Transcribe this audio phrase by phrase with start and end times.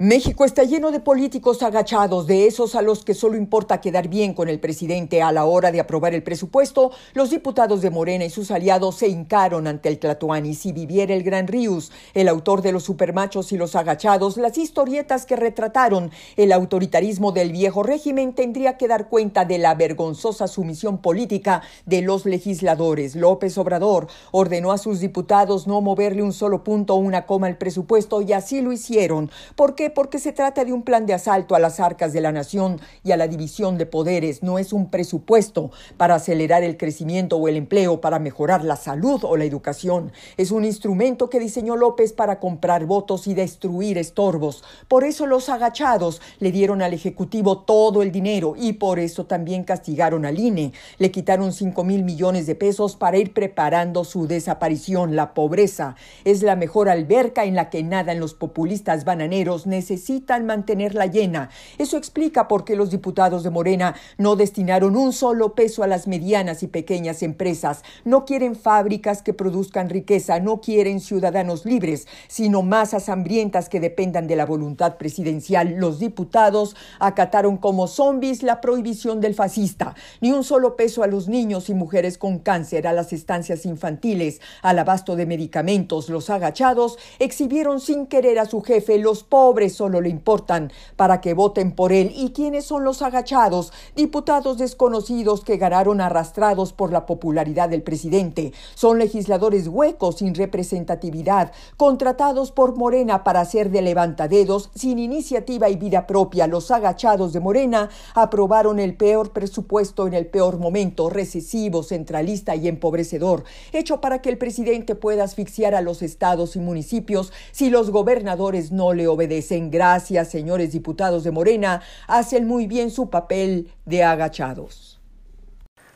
[0.00, 4.32] México está lleno de políticos agachados, de esos a los que solo importa quedar bien
[4.32, 6.92] con el presidente a la hora de aprobar el presupuesto.
[7.14, 10.54] Los diputados de Morena y sus aliados se hincaron ante el Tlatuani.
[10.54, 15.26] Si viviera el Gran Ríos, el autor de los supermachos y los agachados, las historietas
[15.26, 20.98] que retrataron el autoritarismo del viejo régimen, tendría que dar cuenta de la vergonzosa sumisión
[20.98, 23.16] política de los legisladores.
[23.16, 27.58] López Obrador ordenó a sus diputados no moverle un solo punto o una coma al
[27.58, 29.28] presupuesto y así lo hicieron.
[29.56, 32.80] ¿Por Porque se trata de un plan de asalto a las arcas de la nación
[33.04, 34.42] y a la división de poderes.
[34.42, 39.24] No es un presupuesto para acelerar el crecimiento o el empleo, para mejorar la salud
[39.24, 40.12] o la educación.
[40.36, 44.64] Es un instrumento que diseñó López para comprar votos y destruir estorbos.
[44.88, 49.64] Por eso los agachados le dieron al Ejecutivo todo el dinero y por eso también
[49.64, 50.72] castigaron al INE.
[50.98, 55.16] Le quitaron 5 mil millones de pesos para ir preparando su desaparición.
[55.16, 61.06] La pobreza es la mejor alberca en la que nadan los populistas bananeros necesitan mantenerla
[61.06, 61.50] llena.
[61.78, 66.08] Eso explica por qué los diputados de Morena no destinaron un solo peso a las
[66.08, 67.84] medianas y pequeñas empresas.
[68.04, 74.26] No quieren fábricas que produzcan riqueza, no quieren ciudadanos libres, sino masas hambrientas que dependan
[74.26, 75.76] de la voluntad presidencial.
[75.76, 79.94] Los diputados acataron como zombies la prohibición del fascista.
[80.20, 84.40] Ni un solo peso a los niños y mujeres con cáncer, a las estancias infantiles,
[84.60, 86.08] al abasto de medicamentos.
[86.08, 91.34] Los agachados exhibieron sin querer a su jefe los pobres solo le importan para que
[91.34, 92.12] voten por él.
[92.14, 93.72] ¿Y quiénes son los agachados?
[93.96, 98.52] Diputados desconocidos que ganaron arrastrados por la popularidad del presidente.
[98.74, 105.76] Son legisladores huecos sin representatividad, contratados por Morena para hacer de levantadedos sin iniciativa y
[105.76, 106.46] vida propia.
[106.46, 112.68] Los agachados de Morena aprobaron el peor presupuesto en el peor momento, recesivo, centralista y
[112.68, 117.90] empobrecedor, hecho para que el presidente pueda asfixiar a los estados y municipios si los
[117.90, 124.04] gobernadores no le obedecen gracias, señores diputados de Morena, hacen muy bien su papel de
[124.04, 124.98] agachados.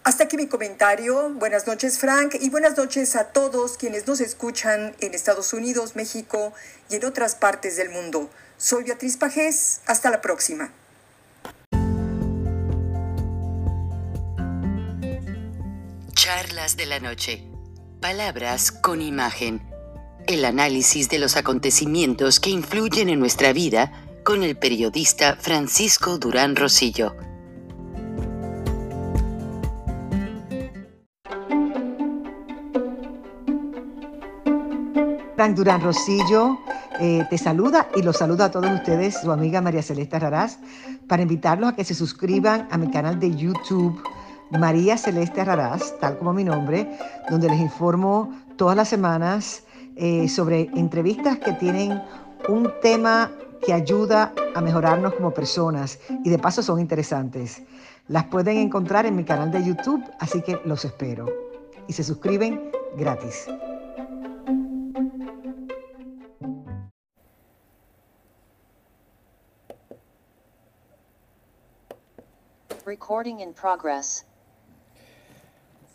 [0.05, 1.31] Hasta aquí mi comentario.
[1.31, 6.53] Buenas noches, Frank, y buenas noches a todos quienes nos escuchan en Estados Unidos, México
[6.91, 8.29] y en otras partes del mundo.
[8.57, 9.81] Soy Beatriz Pajés.
[9.87, 10.73] Hasta la próxima.
[16.15, 17.45] Charlas de la noche.
[18.01, 19.72] Palabras con imagen
[20.27, 23.93] el análisis de los acontecimientos que influyen en nuestra vida
[24.25, 27.15] con el periodista Francisco Durán Rosillo.
[35.35, 36.59] Frank Durán Rosillo
[37.01, 40.59] eh, te saluda y los saluda a todos ustedes, su amiga María Celeste Raraz,
[41.09, 44.01] para invitarlos a que se suscriban a mi canal de YouTube
[44.51, 46.97] María Celeste Raraz, tal como mi nombre,
[47.29, 49.65] donde les informo todas las semanas
[49.97, 52.03] eh, sobre entrevistas que tienen
[52.49, 53.31] un tema
[53.65, 57.63] que ayuda a mejorarnos como personas y de paso son interesantes.
[58.09, 61.27] Las pueden encontrar en mi canal de YouTube, así que los espero.
[61.87, 63.47] Y se suscriben gratis.
[72.85, 74.25] Recording in progress.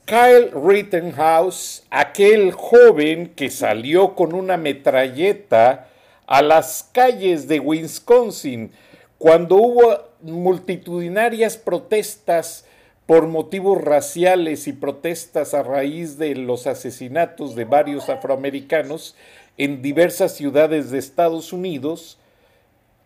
[0.07, 5.89] Kyle Rittenhouse, aquel joven que salió con una metralleta
[6.25, 8.71] a las calles de Wisconsin
[9.17, 12.63] cuando hubo multitudinarias protestas
[13.05, 19.13] por motivos raciales y protestas a raíz de los asesinatos de varios afroamericanos
[19.57, 22.17] en diversas ciudades de Estados Unidos,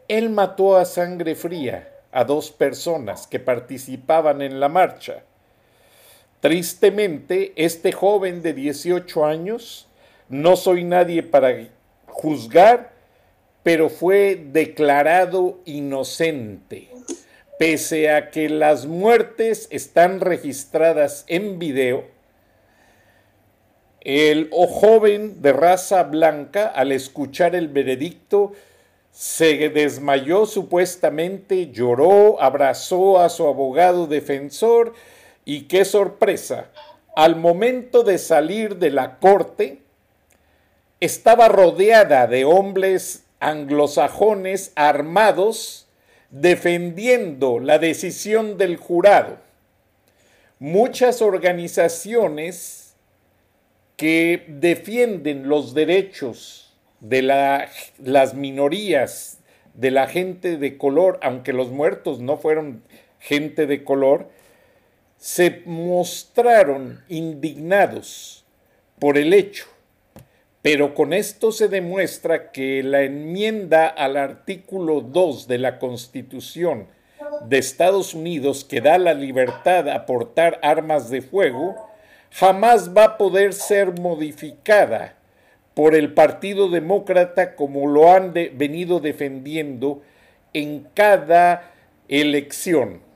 [0.07, 5.24] él mató a sangre fría a dos personas que participaban en la marcha.
[6.41, 9.88] Tristemente, este joven de 18 años,
[10.27, 11.69] no soy nadie para
[12.07, 12.93] juzgar,
[13.61, 16.89] pero fue declarado inocente,
[17.59, 22.05] pese a que las muertes están registradas en video.
[23.99, 28.53] El joven de raza blanca, al escuchar el veredicto,
[29.11, 34.93] se desmayó supuestamente, lloró, abrazó a su abogado defensor
[35.45, 36.69] y qué sorpresa,
[37.15, 39.81] al momento de salir de la corte,
[40.99, 45.88] estaba rodeada de hombres anglosajones armados
[46.29, 49.39] defendiendo la decisión del jurado.
[50.59, 52.93] Muchas organizaciones
[53.97, 59.39] que defienden los derechos de las minorías,
[59.73, 62.83] de la gente de color, aunque los muertos no fueron
[63.19, 64.29] gente de color,
[65.21, 68.44] se mostraron indignados
[68.97, 69.68] por el hecho
[70.63, 76.88] pero con esto se demuestra que la enmienda al artículo 2 de la Constitución
[77.47, 81.75] de Estados Unidos que da la libertad a portar armas de fuego
[82.31, 85.13] jamás va a poder ser modificada
[85.75, 90.01] por el Partido Demócrata como lo han venido defendiendo
[90.53, 91.74] en cada
[92.07, 93.11] elección.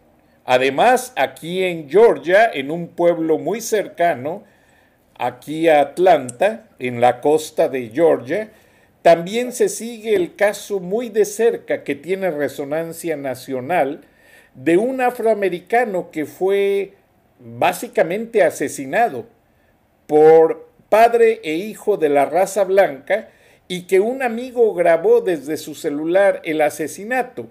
[0.45, 4.43] Además, aquí en Georgia, en un pueblo muy cercano,
[5.17, 8.51] aquí a Atlanta, en la costa de Georgia,
[9.01, 14.01] también se sigue el caso muy de cerca que tiene resonancia nacional
[14.53, 16.93] de un afroamericano que fue
[17.39, 19.25] básicamente asesinado
[20.07, 23.29] por padre e hijo de la raza blanca
[23.67, 27.47] y que un amigo grabó desde su celular el asesinato.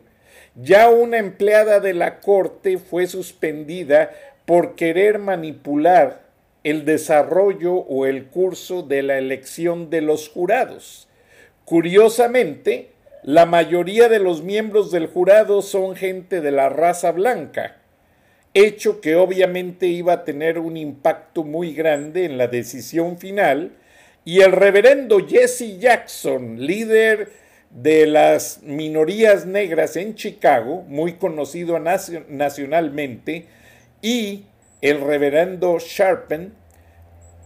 [0.56, 4.12] Ya una empleada de la corte fue suspendida
[4.46, 6.22] por querer manipular
[6.62, 11.08] el desarrollo o el curso de la elección de los jurados.
[11.64, 12.90] Curiosamente,
[13.22, 17.78] la mayoría de los miembros del jurado son gente de la raza blanca,
[18.52, 23.72] hecho que obviamente iba a tener un impacto muy grande en la decisión final,
[24.24, 27.43] y el reverendo Jesse Jackson, líder
[27.74, 33.46] de las minorías negras en Chicago, muy conocido nacionalmente,
[34.00, 34.44] y
[34.80, 36.54] el reverendo Sharpen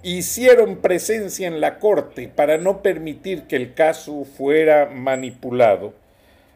[0.02, 5.94] hicieron presencia en la corte para no permitir que el caso fuera manipulado.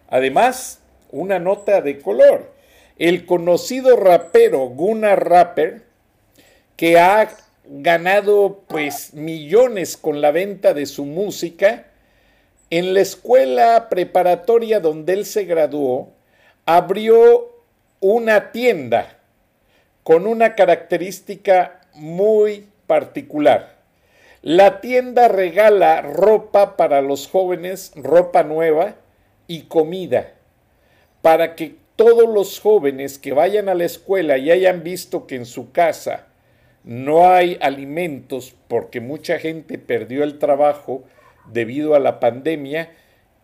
[0.09, 0.81] Además,
[1.11, 2.53] una nota de color.
[2.99, 5.83] El conocido rapero Gunnar Rapper,
[6.77, 7.31] que ha
[7.65, 11.87] ganado pues millones con la venta de su música,
[12.73, 16.15] en la escuela preparatoria donde él se graduó,
[16.65, 17.53] abrió
[18.01, 19.19] una tienda
[20.03, 23.77] con una característica muy particular.
[24.41, 28.95] La tienda regala ropa para los jóvenes, ropa nueva
[29.47, 30.33] y comida,
[31.21, 35.45] para que todos los jóvenes que vayan a la escuela y hayan visto que en
[35.45, 36.29] su casa
[36.85, 41.05] no hay alimentos porque mucha gente perdió el trabajo
[41.47, 42.91] debido a la pandemia,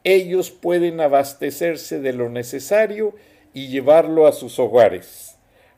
[0.05, 3.15] ellos pueden abastecerse de lo necesario
[3.53, 5.37] y llevarlo a sus hogares.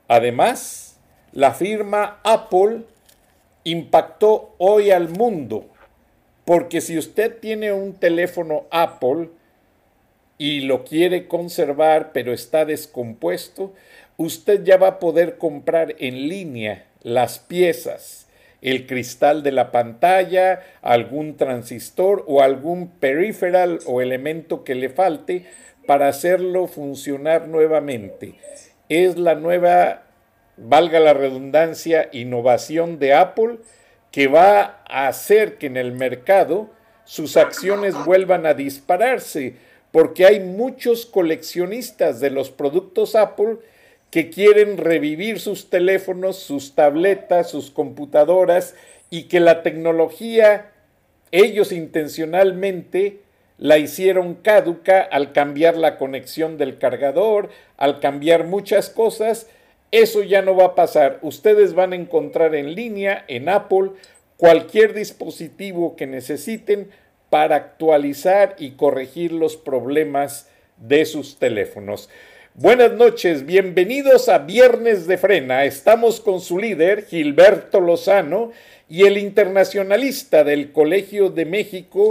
[0.09, 0.99] Además,
[1.33, 2.83] la firma Apple
[3.65, 5.67] impactó hoy al mundo,
[6.45, 9.31] porque si usted tiene un teléfono Apple
[10.39, 13.73] y lo quiere conservar pero está descompuesto,
[14.17, 18.20] usted ya va a poder comprar en línea las piezas,
[18.63, 25.47] el cristal de la pantalla, algún transistor o algún peripheral o elemento que le falte
[25.87, 28.35] para hacerlo funcionar nuevamente.
[28.89, 30.03] Es la nueva,
[30.57, 33.59] valga la redundancia, innovación de Apple
[34.11, 36.71] que va a hacer que en el mercado
[37.05, 39.55] sus acciones vuelvan a dispararse,
[39.93, 43.59] porque hay muchos coleccionistas de los productos Apple
[44.11, 48.75] que quieren revivir sus teléfonos, sus tabletas, sus computadoras
[49.09, 50.73] y que la tecnología
[51.33, 53.21] ellos intencionalmente
[53.59, 59.49] la hicieron caduca al cambiar la conexión del cargador, al cambiar muchas cosas.
[59.91, 61.19] Eso ya no va a pasar.
[61.23, 63.91] Ustedes van a encontrar en línea, en Apple,
[64.37, 66.91] cualquier dispositivo que necesiten
[67.29, 70.49] para actualizar y corregir los problemas
[70.79, 72.09] de sus teléfonos.
[72.63, 75.65] Buenas noches, bienvenidos a Viernes de Frena.
[75.65, 78.53] Estamos con su líder, Gilberto Lozano,
[78.87, 82.11] y el internacionalista del Colegio de México,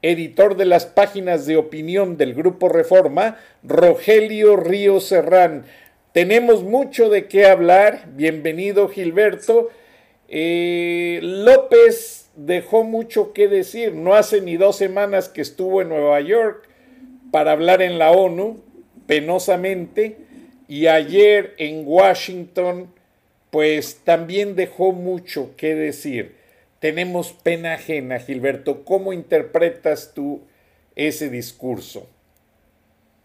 [0.00, 5.66] editor de las páginas de opinión del Grupo Reforma, Rogelio Río Serrán.
[6.12, 8.06] Tenemos mucho de qué hablar.
[8.14, 9.68] Bienvenido, Gilberto.
[10.26, 13.92] Eh, López dejó mucho que decir.
[13.92, 16.66] No hace ni dos semanas que estuvo en Nueva York
[17.30, 18.71] para hablar en la ONU
[19.06, 20.18] penosamente
[20.68, 22.92] y ayer en Washington
[23.50, 26.38] pues también dejó mucho que decir.
[26.80, 28.84] Tenemos pena ajena, Gilberto.
[28.84, 30.42] ¿Cómo interpretas tú
[30.96, 32.08] ese discurso?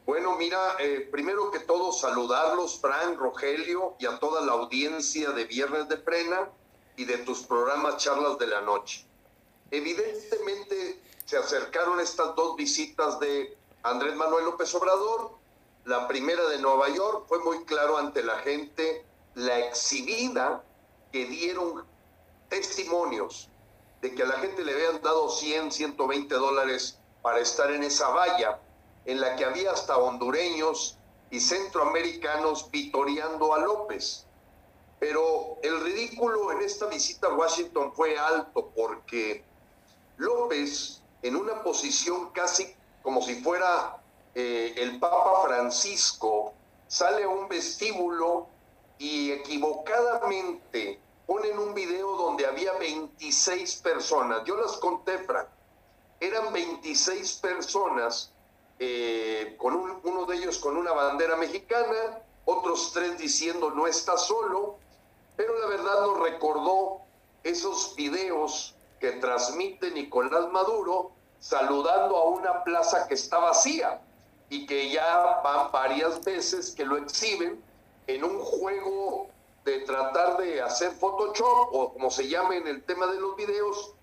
[0.05, 5.46] Bueno, mira, eh, primero que todo saludarlos, Frank, Rogelio y a toda la audiencia de
[5.46, 6.50] Viernes de Prena
[6.98, 9.05] y de tus programas Charlas de la Noche.
[9.72, 15.31] Evidentemente se acercaron estas dos visitas de Andrés Manuel López Obrador,
[15.88, 20.62] la primera de Nueva York, fue muy claro ante la gente la exhibida
[21.13, 21.86] que dieron
[22.50, 23.48] testimonios
[24.01, 28.10] de que a la gente le habían dado 100, 120 dólares para estar en esa
[28.10, 28.60] valla,
[29.06, 30.98] en la que había hasta hondureños
[31.32, 34.25] y centroamericanos vitoreando a López.
[35.00, 39.41] Pero el ridículo en esta visita a Washington fue alto porque
[40.17, 44.01] López, en una posición casi como si fuera
[44.39, 46.53] eh, el Papa Francisco,
[46.88, 48.46] sale a un vestíbulo
[49.00, 54.44] y equivocadamente ponen un video donde había 26 personas.
[54.46, 55.48] Yo las conté, Frank.
[56.20, 58.32] Eran 26 personas,
[58.77, 64.77] eh, con uno de ellos con una bandera mexicana, otros tres diciendo no está solo,
[65.36, 67.01] pero la verdad nos recordó
[67.44, 74.03] esos videos que transmite Nicolás Maduro saludando a una plaza que está vacía
[74.49, 77.61] y que ya van varias veces que lo exhiben
[78.07, 79.27] en un juego
[79.65, 83.93] de tratar de hacer Photoshop o como se llame en el tema de los videos,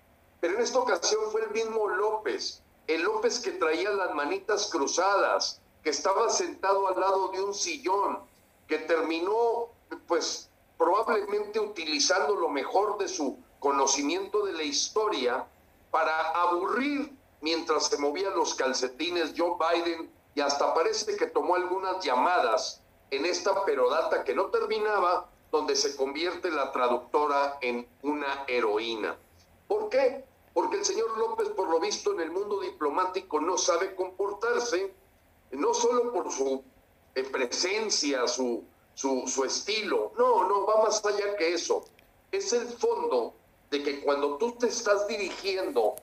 [0.41, 5.61] pero en esta ocasión fue el mismo López, el López que traía las manitas cruzadas,
[5.83, 8.19] que estaba sentado al lado de un sillón,
[8.69, 9.69] que terminó
[10.07, 15.47] pues probablemente utilizando lo mejor de su conocimiento de la historia
[15.91, 17.11] para aburrir
[17.41, 23.25] mientras se movían los calcetines Joe Biden y hasta parece que tomó algunas llamadas en
[23.27, 29.17] esta perodata que no terminaba, donde se convierte la traductora en una heroína.
[29.69, 30.25] ¿Por qué?
[30.53, 34.93] Porque el señor López, por lo visto, en el mundo diplomático no sabe comportarse,
[35.53, 36.63] no solo por su
[37.15, 38.65] eh, presencia, su,
[38.95, 41.85] su, su estilo, no, no, va más allá que eso.
[42.33, 43.35] Es el fondo
[43.71, 45.95] de que cuando tú te estás dirigiendo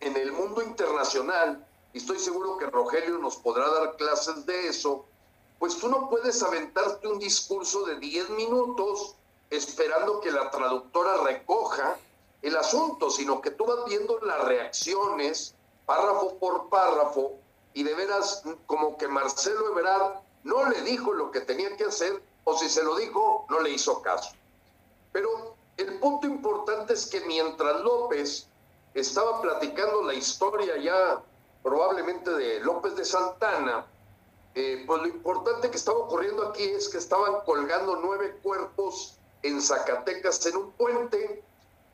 [0.00, 5.04] en el mundo internacional, y estoy seguro que Rogelio nos podrá dar clases de eso,
[5.58, 9.16] pues tú no puedes aventarte un discurso de 10 minutos
[9.50, 11.96] esperando que la traductora recoja
[12.42, 15.54] el asunto, sino que tú vas viendo las reacciones
[15.84, 17.32] párrafo por párrafo
[17.74, 22.22] y de veras como que Marcelo Ebrard no le dijo lo que tenía que hacer
[22.44, 24.30] o si se lo dijo no le hizo caso.
[25.12, 28.46] Pero el punto importante es que mientras López
[28.94, 31.22] estaba platicando la historia ya
[31.62, 33.86] probablemente de López de Santana,
[34.54, 39.60] eh, pues lo importante que estaba ocurriendo aquí es que estaban colgando nueve cuerpos en
[39.62, 41.42] Zacatecas en un puente,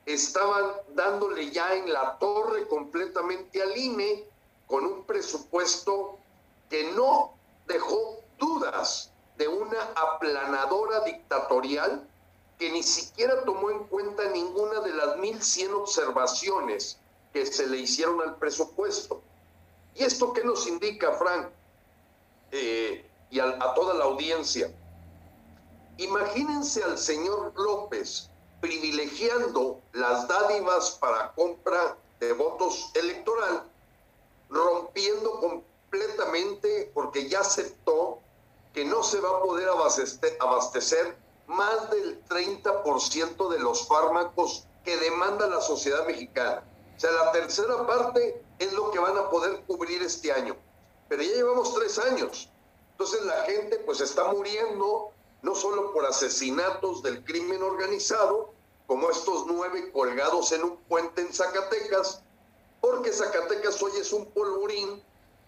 [0.07, 4.25] estaban dándole ya en la torre completamente al INE
[4.67, 6.19] con un presupuesto
[6.71, 7.35] que no
[7.67, 12.07] dejó dudas de una aplanadora dictatorial
[12.59, 16.99] que ni siquiera tomó en cuenta ninguna de las 1.100 observaciones
[17.33, 19.21] que se le hicieron al presupuesto.
[19.97, 21.49] ¿Y esto qué nos indica, Frank?
[22.51, 24.71] Eh, y a, toda la audiencia.
[25.97, 28.29] Imagínense al señor López
[28.61, 33.63] privilegiando las dádivas para compra de votos electoral,
[34.51, 38.19] rompiendo completamente, porque ya aceptó
[38.75, 39.69] que no se va a poder
[40.41, 46.63] abastecer más del 30% de los fármacos que demanda la sociedad mexicana.
[46.97, 50.57] O sea, la tercera parte es lo que van a poder cubrir este año.
[51.09, 52.51] Pero ya llevamos tres años.
[52.93, 55.11] Entonces la gente pues está muriendo
[55.43, 58.53] no solo por asesinatos del crimen organizado,
[58.87, 62.23] como estos nueve colgados en un puente en Zacatecas,
[62.81, 65.03] porque Zacatecas hoy es un polvorín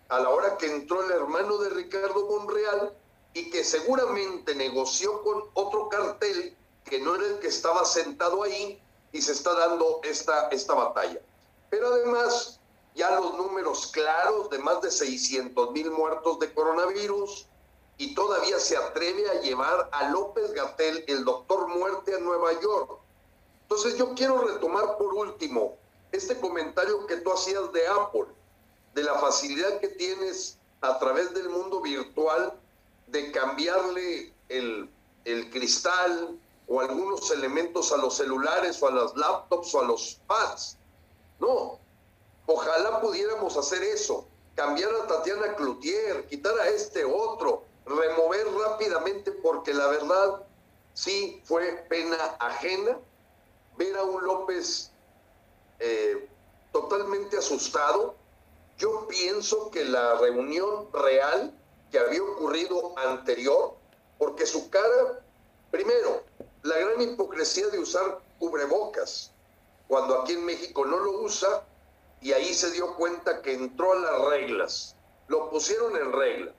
[0.09, 2.97] a la hora que entró el hermano de Ricardo Monreal
[3.35, 8.83] y que seguramente negoció con otro cartel que no era el que estaba sentado ahí
[9.13, 11.21] y se está dando esta, esta batalla.
[11.71, 12.58] Pero además,
[12.95, 17.47] ya los números claros de más de 600 mil muertos de coronavirus
[17.97, 22.99] y todavía se atreve a llevar a López Gatel, el doctor muerte, a Nueva York.
[23.63, 25.77] Entonces yo quiero retomar por último
[26.13, 28.27] este comentario que tú hacías de Apple,
[28.95, 32.55] de la facilidad que tienes a través del mundo virtual
[33.09, 34.89] de cambiarle el,
[35.25, 40.21] el cristal o algunos elementos a los celulares o a las laptops o a los
[40.27, 40.77] pads.
[41.41, 41.79] No,
[42.49, 44.27] ojalá pudiéramos hacer eso,
[44.57, 50.43] cambiar a Tatiana Cloutier, quitar a este otro, remover rápidamente, porque la verdad
[50.95, 52.99] sí fue pena ajena
[53.77, 54.91] ver a un López
[55.79, 56.29] eh,
[56.73, 58.17] totalmente asustado.
[58.79, 61.55] Yo pienso que la reunión real
[61.93, 63.75] que había ocurrido anterior,
[64.19, 65.23] porque su cara,
[65.71, 66.23] primero,
[66.63, 69.33] la gran hipocresía de usar cubrebocas,
[69.87, 71.65] cuando aquí en México no lo usa,
[72.21, 74.97] y ahí se dio cuenta que entró a las reglas,
[75.29, 76.53] lo pusieron en regla.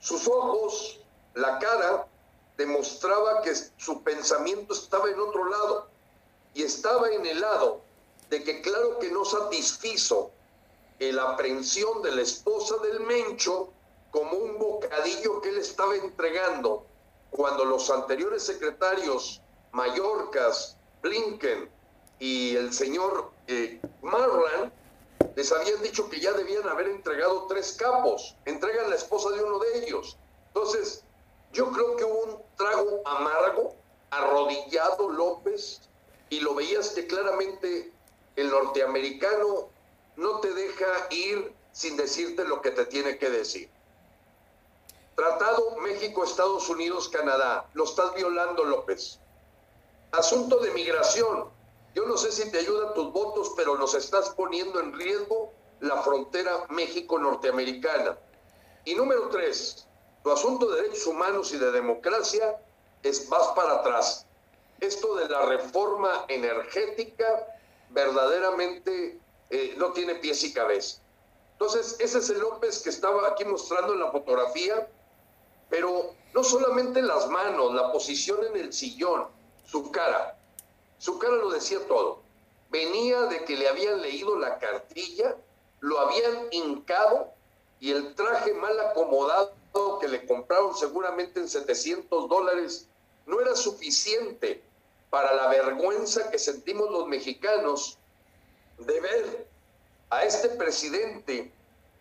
[0.00, 1.00] Sus ojos,
[1.34, 2.06] la cara,
[2.56, 5.88] demostraba que su pensamiento estaba en otro lado
[6.54, 7.80] y estaba en el lado
[8.30, 10.32] de que claro que no satisfizo
[10.98, 13.68] la aprehensión de la esposa del Mencho
[14.10, 16.84] como un bocadillo que él estaba entregando
[17.30, 19.40] cuando los anteriores secretarios
[19.72, 21.70] Mallorcas, Blinken
[22.18, 23.80] y el señor eh,
[25.36, 29.58] les habían dicho que ya debían haber entregado tres capos, entregan la esposa de uno
[29.58, 30.16] de ellos.
[30.48, 31.04] Entonces,
[31.52, 33.74] yo creo que hubo un trago amargo,
[34.10, 35.80] arrodillado López,
[36.30, 37.92] y lo veías que claramente
[38.36, 39.70] el norteamericano
[40.16, 43.70] no te deja ir sin decirte lo que te tiene que decir.
[45.14, 47.68] Tratado México, Estados Unidos, Canadá.
[47.74, 49.18] Lo estás violando, López.
[50.12, 51.50] Asunto de migración.
[51.94, 56.02] Yo no sé si te ayudan tus votos, pero nos estás poniendo en riesgo la
[56.02, 58.18] frontera México-Norteamericana.
[58.84, 59.86] Y número tres,
[60.22, 62.60] tu asunto de derechos humanos y de democracia
[63.02, 64.26] es más para atrás.
[64.80, 67.46] Esto de la reforma energética
[67.90, 69.18] verdaderamente
[69.50, 71.00] eh, no tiene pies y cabeza.
[71.52, 74.88] Entonces, ese es el López que estaba aquí mostrando en la fotografía,
[75.68, 79.26] pero no solamente las manos, la posición en el sillón,
[79.66, 80.37] su cara.
[80.98, 82.20] Su cara lo decía todo.
[82.70, 85.36] Venía de que le habían leído la cartilla,
[85.80, 87.32] lo habían hincado
[87.80, 89.52] y el traje mal acomodado
[90.00, 92.88] que le compraron seguramente en 700 dólares
[93.26, 94.62] no era suficiente
[95.10, 97.98] para la vergüenza que sentimos los mexicanos
[98.78, 99.46] de ver
[100.10, 101.52] a este presidente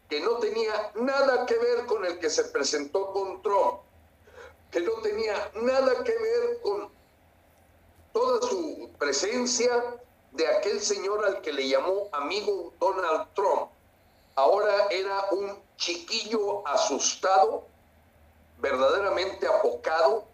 [0.09, 3.81] que no tenía nada que ver con el que se presentó con Trump,
[4.71, 6.89] que no tenía nada que ver con
[8.17, 9.69] toda su presencia
[10.31, 13.69] de aquel señor al que le llamó amigo Donald Trump.
[14.33, 17.65] Ahora era un chiquillo asustado,
[18.57, 20.25] verdaderamente apocado.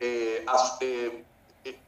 [0.00, 0.44] Eh,
[0.80, 1.24] eh,
[1.64, 1.78] eh,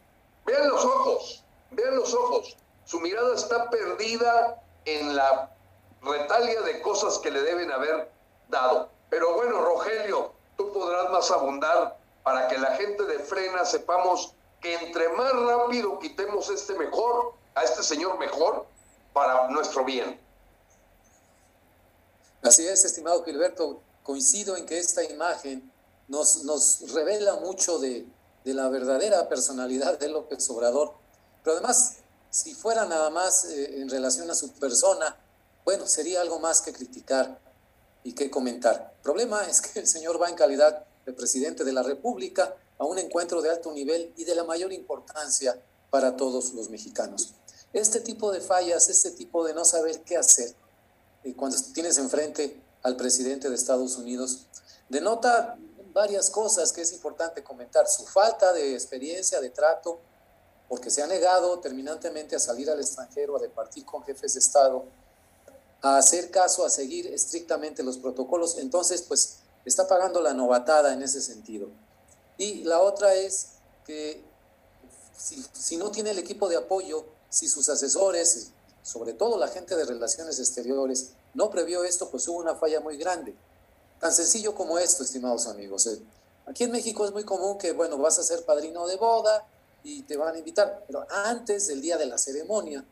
[0.46, 2.57] vean los ojos, vean los ojos.
[2.85, 5.50] Su mirada está perdida en la
[6.00, 8.09] retalia de cosas que le deben haber
[8.48, 8.88] dado.
[9.11, 14.75] Pero bueno, Rogelio, tú podrás más abundar para que la gente de Frena sepamos que
[14.75, 18.66] entre más rápido quitemos este mejor, a este señor mejor,
[19.12, 20.21] para nuestro bien.
[22.42, 25.71] Así es, estimado Gilberto, coincido en que esta imagen
[26.07, 28.07] nos, nos revela mucho de,
[28.44, 30.94] de la verdadera personalidad de López Obrador,
[31.42, 31.99] pero además
[32.31, 35.16] si fuera nada más eh, en relación a su persona,
[35.64, 37.38] bueno, sería algo más que criticar
[38.05, 38.92] y que comentar.
[38.97, 42.84] El problema es que el señor va en calidad de presidente de la República a
[42.84, 45.60] un encuentro de alto nivel y de la mayor importancia
[45.90, 47.34] para todos los mexicanos.
[47.72, 50.54] Este tipo de fallas, este tipo de no saber qué hacer
[51.24, 54.46] eh, cuando tienes enfrente al presidente de Estados Unidos,
[54.88, 55.58] denota
[55.92, 57.88] varias cosas que es importante comentar.
[57.88, 59.98] Su falta de experiencia, de trato,
[60.68, 64.84] porque se ha negado terminantemente a salir al extranjero, a departir con jefes de Estado,
[65.80, 68.58] a hacer caso, a seguir estrictamente los protocolos.
[68.58, 71.68] Entonces, pues está pagando la novatada en ese sentido.
[72.38, 73.48] Y la otra es
[73.85, 74.22] que
[75.16, 79.85] si, no tiene el equipo de apoyo, si sus asesores, sobre todo la gente de
[79.85, 83.35] relaciones exteriores, no previó esto, pues hubo una falla muy grande.
[84.01, 85.87] Tan sencillo como esto, estimados amigos.
[85.88, 86.01] Eh,
[86.46, 89.46] aquí en México es muy común que, bueno, vas a ser padrino de boda,
[89.85, 92.85] y te van a invitar, pero antes del día de la ceremonia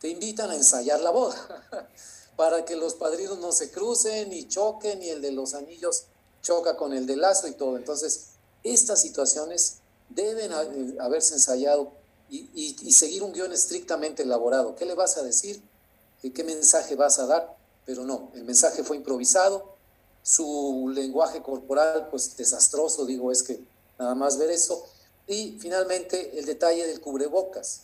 [0.00, 1.36] te invitan a ensayar la boda
[2.36, 6.06] para que los padrinos no se crucen y choquen y el de los anillos
[6.42, 7.76] choca con el de lazo y todo.
[7.76, 8.30] Entonces,
[8.62, 11.92] estas situaciones deben eh, haberse ensayado
[12.30, 14.74] y, seguir un guion estrictamente elaborado.
[14.74, 15.62] ¿Qué le vas a decir?
[16.22, 17.56] ¿Qué mensaje vas a dar?
[17.84, 19.74] Pero no, el mensaje fue improvisado,
[20.22, 23.60] su lenguaje corporal, pues desastroso, digo, es que
[23.98, 24.84] nada más ver eso.
[25.26, 27.82] Y finalmente el detalle del cubrebocas.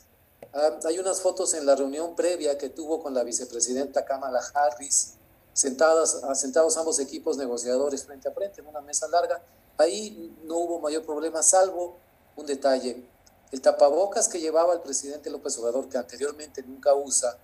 [0.52, 5.14] Ah, hay unas fotos en la reunión previa que tuvo con la vicepresidenta Kamala Harris,
[5.58, 9.42] sentadas, sentados ambos equipos negociadores frente a frente en una mesa larga.
[9.76, 11.96] Ahí no hubo mayor problema, salvo
[12.36, 13.04] un detalle.
[13.50, 17.36] El tapabocas que llevaba el presidente López Obrador, que anteriormente nunca usa,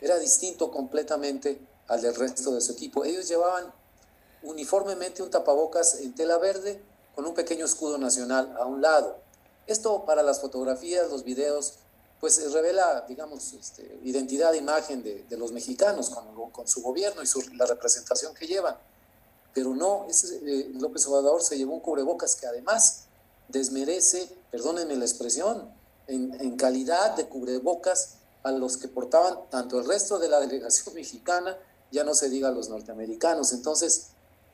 [0.00, 3.04] era distinto completamente al del resto de su equipo.
[3.04, 3.72] Ellos llevaban
[4.42, 6.82] uniformemente un tapabocas en tela verde
[7.14, 9.18] con un pequeño escudo nacional a un lado.
[9.68, 11.74] Esto para las fotografías, los videos,
[12.22, 17.26] pues revela, digamos, este, identidad, imagen de, de los mexicanos con, con, su gobierno y
[17.26, 18.76] su, la representación que llevan.
[19.52, 23.06] Pero no, ese, eh, López Obrador se llevó un cubrebocas que además
[23.48, 25.68] desmerece, perdónenme la expresión,
[26.06, 28.10] en, en calidad de cubrebocas
[28.44, 31.58] a los que portaban tanto el resto de la delegación mexicana,
[31.90, 33.52] ya no se diga a los norteamericanos.
[33.52, 34.10] Entonces,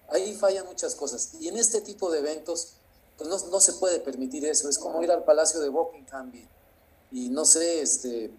[0.09, 1.35] ahí fallan muchas cosas.
[1.38, 2.76] Y en este tipo de eventos,
[3.18, 4.70] pues no, no se puede permitir eso.
[4.70, 6.33] Es como ir al Palacio de Buckingham
[7.11, 8.31] y, no sé, este,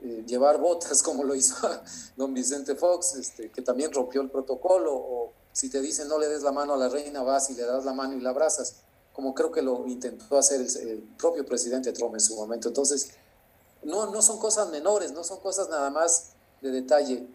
[0.00, 1.56] eh, llevar botas como lo hizo
[2.16, 6.28] don Vicente Fox, este, que también rompió el protocolo, o si te dicen no le
[6.28, 8.76] des la mano a la reina, vas y le das la mano y la abrazas,
[9.12, 12.68] como creo que lo intentó hacer el, propio presidente Trump en su momento.
[12.68, 13.10] Entonces,
[13.82, 17.26] no, no son cosas menores, no son cosas nada más de detalle,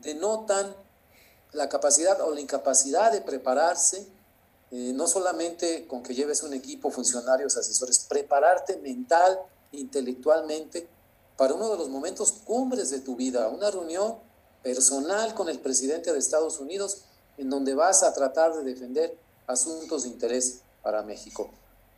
[0.00, 0.74] denotan
[1.52, 4.06] la capacidad o la incapacidad de prepararse,
[4.70, 9.38] eh, no solamente con que lleves un equipo, funcionarios, asesores, prepararte mental,
[9.72, 10.88] intelectualmente,
[11.36, 14.16] para uno de los momentos cumbres de tu vida, una reunión
[14.62, 17.02] personal con el presidente de Estados Unidos
[17.38, 21.50] en donde vas a tratar de defender asuntos de interés para México.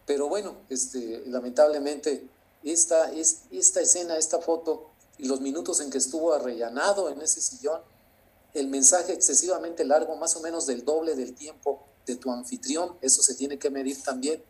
[0.06, 2.26] Pero bueno, este, lamentablemente
[2.62, 7.40] esta, es, esta escena, esta foto y los minutos en que estuvo arrellanado en ese
[7.40, 7.80] sillón,
[8.54, 13.22] el mensaje excesivamente largo, más o menos del doble del tiempo de tu anfitrión, eso
[13.22, 14.42] se tiene que medir también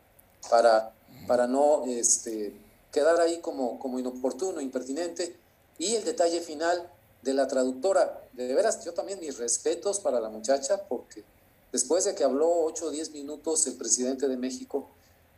[0.50, 0.92] para,
[1.26, 2.54] para no este,
[2.94, 5.36] quedar ahí como, como inoportuno, impertinente.
[5.78, 6.88] Y el detalle final
[7.22, 11.24] de la traductora, de veras, yo también mis respetos para la muchacha, porque
[11.72, 14.88] después de que habló 8 o 10 minutos el presidente de México,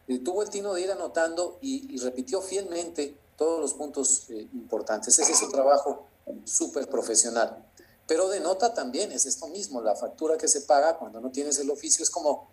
[0.07, 5.19] eh, tuvo el tino de ir anotando y, repitió fielmente todos los puntos eh, importantes.
[5.19, 6.05] Ese es su trabajo
[6.45, 7.65] súper profesional.
[8.07, 11.71] Pero denota también, es esto mismo, la factura que se paga cuando no tienes el
[11.71, 12.49] oficio es como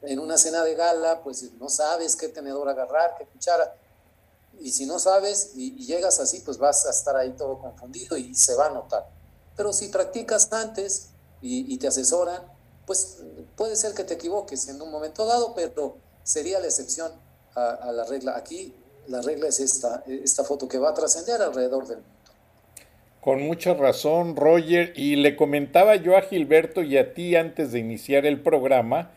[0.00, 3.76] en una cena de gala, pues no sabes qué tenedor agarrar, qué cuchara
[4.60, 8.34] y si no sabes y, llegas así, pues vas a estar ahí todo confundido y
[8.34, 9.08] se va a notar.
[9.56, 12.42] Pero si practicas antes y, te asesoran,
[12.86, 13.18] pues
[13.56, 17.12] puede ser que te equivoques en un momento dado, pero sería la excepción
[17.54, 18.36] a, la regla.
[18.36, 18.74] Aquí
[19.06, 22.12] la regla es esta, esta foto que va a trascender alrededor del mundo.
[23.20, 27.80] Con mucha razón, Roger, y le comentaba yo a Gilberto y a ti antes de
[27.80, 29.10] iniciar el programa,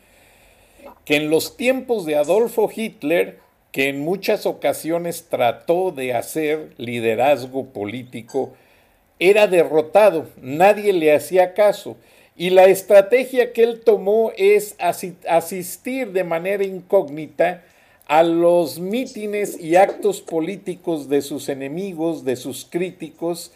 [1.06, 3.40] que en los tiempos de Adolfo Hitler,
[3.72, 8.54] que en muchas ocasiones trató de hacer liderazgo político,
[9.20, 11.98] era derrotado, nadie le hacía caso.
[12.36, 17.64] Y la estrategia que él tomó es asistir de manera incógnita
[18.08, 23.52] a los mítines y actos políticos de sus enemigos, de sus críticos,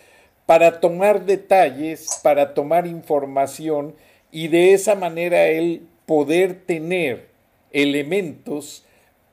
[0.45, 3.95] para tomar detalles, para tomar información
[4.31, 7.27] y de esa manera él poder tener
[7.71, 8.83] elementos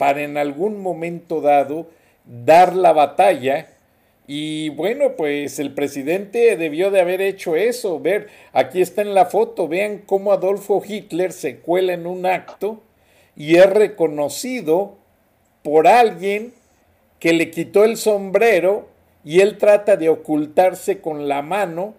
[0.01, 1.91] para en algún momento dado
[2.25, 3.69] dar la batalla.
[4.27, 8.01] Y bueno, pues el presidente debió de haber hecho eso.
[8.01, 12.81] Ver, aquí está en la foto, vean cómo Adolfo Hitler se cuela en un acto
[13.37, 14.97] y es reconocido
[15.63, 16.55] por alguien
[17.19, 18.89] que le quitó el sombrero
[19.23, 21.93] y él trata de ocultarse con la mano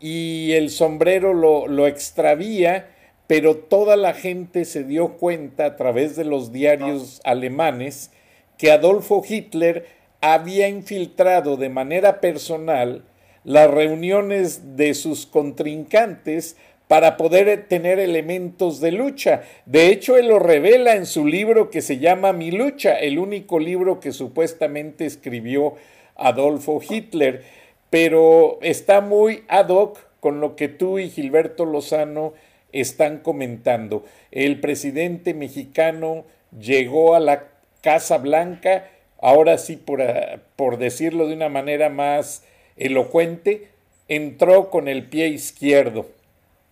[0.00, 2.91] y el sombrero lo, lo extravía
[3.26, 8.10] pero toda la gente se dio cuenta a través de los diarios alemanes
[8.58, 9.86] que Adolfo Hitler
[10.20, 13.04] había infiltrado de manera personal
[13.44, 16.56] las reuniones de sus contrincantes
[16.92, 19.42] para poder tener elementos de lucha.
[19.66, 23.58] De hecho, él lo revela en su libro que se llama Mi lucha, el único
[23.58, 25.74] libro que supuestamente escribió
[26.16, 27.44] Adolfo Hitler,
[27.88, 32.34] pero está muy ad hoc con lo que tú y Gilberto Lozano
[32.72, 34.04] están comentando.
[34.30, 36.24] El presidente mexicano
[36.58, 37.48] llegó a la
[37.80, 38.88] Casa Blanca,
[39.20, 42.44] ahora sí por, ah, por decirlo de una manera más
[42.76, 43.68] elocuente,
[44.08, 46.06] entró con el pie izquierdo.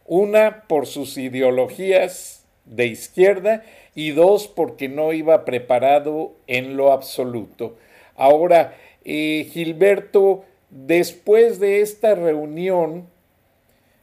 [0.07, 7.77] Una por sus ideologías de izquierda y dos porque no iba preparado en lo absoluto.
[8.17, 13.09] Ahora, eh, Gilberto, después de esta reunión,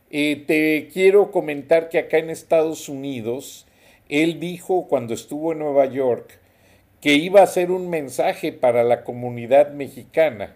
[0.10, 3.68] eh, te quiero comentar que acá en Estados Unidos,
[4.08, 6.40] él dijo cuando estuvo en Nueva York
[7.02, 10.56] que iba a hacer un mensaje para la comunidad mexicana.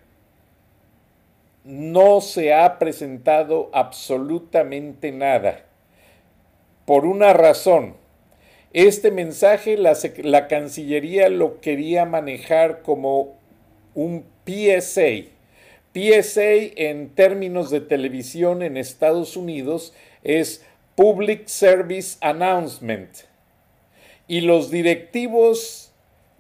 [1.64, 5.66] No se ha presentado absolutamente nada.
[6.86, 7.96] Por una razón.
[8.74, 13.36] Este mensaje la Cancillería lo quería manejar como
[13.94, 15.30] un PSA,
[15.93, 23.10] PSA en términos de televisión en Estados Unidos es Public Service Announcement.
[24.27, 25.91] Y los directivos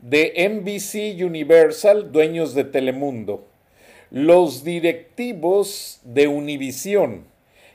[0.01, 3.45] de NBC Universal, dueños de Telemundo,
[4.09, 7.25] los directivos de Univision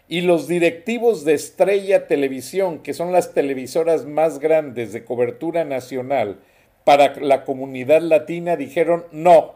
[0.08, 6.38] y los directivos de Estrella Televisión, que son las televisoras más grandes de cobertura nacional
[6.84, 9.55] para la comunidad latina, dijeron no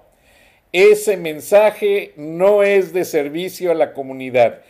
[0.72, 4.60] ese mensaje no es de servicio a la comunidad,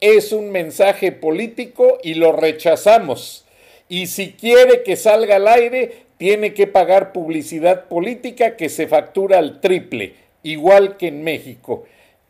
[0.00, 3.42] es un mensaje político y lo rechazamos.
[3.86, 9.38] y si quiere que salga al aire, tiene que pagar publicidad política que se factura
[9.38, 11.84] al triple, igual que en México.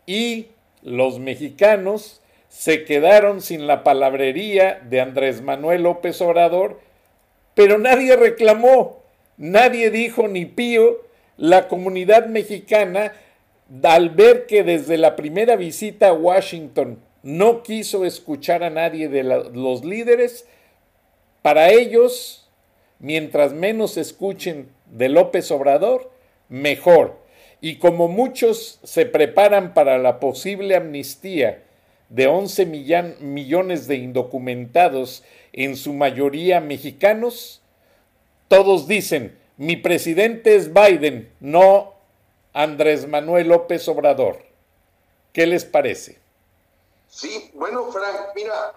[0.07, 0.47] Y
[0.83, 6.81] los mexicanos se quedaron sin la palabrería de Andrés Manuel López Obrador,
[7.55, 9.03] pero nadie reclamó,
[9.37, 11.01] nadie dijo ni pío,
[11.37, 13.13] la comunidad mexicana,
[13.83, 19.23] al ver que desde la primera visita a Washington no quiso escuchar a nadie de
[19.23, 20.47] los líderes,
[21.43, 22.49] para ellos,
[22.99, 26.11] mientras menos escuchen de López Obrador,
[26.49, 27.19] mejor.
[27.61, 31.63] Y como muchos se preparan para la posible amnistía
[32.11, 32.67] de 11
[33.21, 37.63] millones de indocumentados, en su mayoría mexicanos,
[38.49, 41.95] todos dicen, mi presidente es Biden, no
[42.53, 44.45] Andrés Manuel López Obrador.
[45.33, 46.21] ¿Qué les parece?
[47.09, 48.75] Sí, bueno, Frank, mira,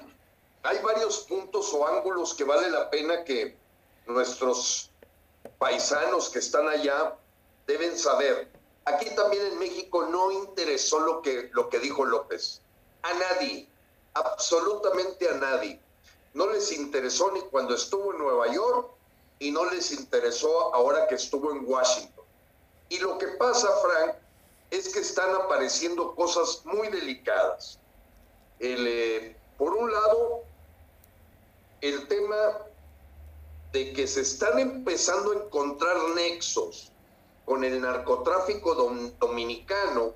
[0.64, 3.56] hay varios puntos o ángulos que vale la pena que
[4.06, 4.92] nuestros
[5.58, 7.16] paisanos que están allá
[7.66, 8.48] deben saber.
[8.86, 12.62] Aquí también en México no interesó lo que, lo que dijo López.
[13.02, 13.68] A nadie,
[14.14, 15.80] absolutamente a nadie.
[16.34, 18.97] No les interesó ni cuando estuvo en Nueva York
[19.40, 22.26] y no les interesó ahora que estuvo en Washington.
[22.90, 24.16] Y lo que pasa, Frank,
[24.72, 27.80] es que están apareciendo cosas muy delicadas.
[28.60, 30.44] Eh, por un lado,
[31.82, 32.36] el tema
[33.72, 36.92] de que se están empezando a encontrar nexos
[37.46, 38.76] con el narcotráfico
[39.20, 40.14] dominicano,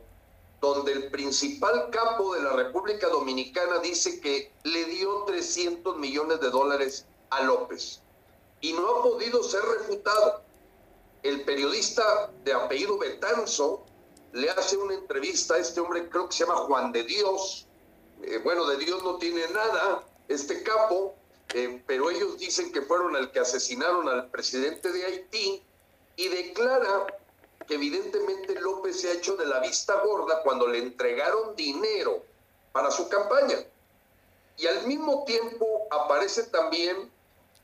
[0.59, 6.49] donde el principal capo de la República Dominicana dice que le dio 300 millones de
[6.49, 8.00] dólares a López
[8.61, 10.41] y no ha podido ser refutado.
[11.23, 13.83] El periodista de apellido Betanzo
[14.33, 17.67] le hace una entrevista a este hombre, creo que se llama Juan de Dios.
[18.23, 21.15] Eh, bueno, de Dios no tiene nada, este capo,
[21.53, 25.61] eh, pero ellos dicen que fueron el que asesinaron al presidente de Haití
[26.15, 27.07] y declara
[27.67, 32.23] que evidentemente López se ha hecho de la vista gorda cuando le entregaron dinero
[32.71, 33.57] para su campaña.
[34.57, 37.11] Y al mismo tiempo aparece también,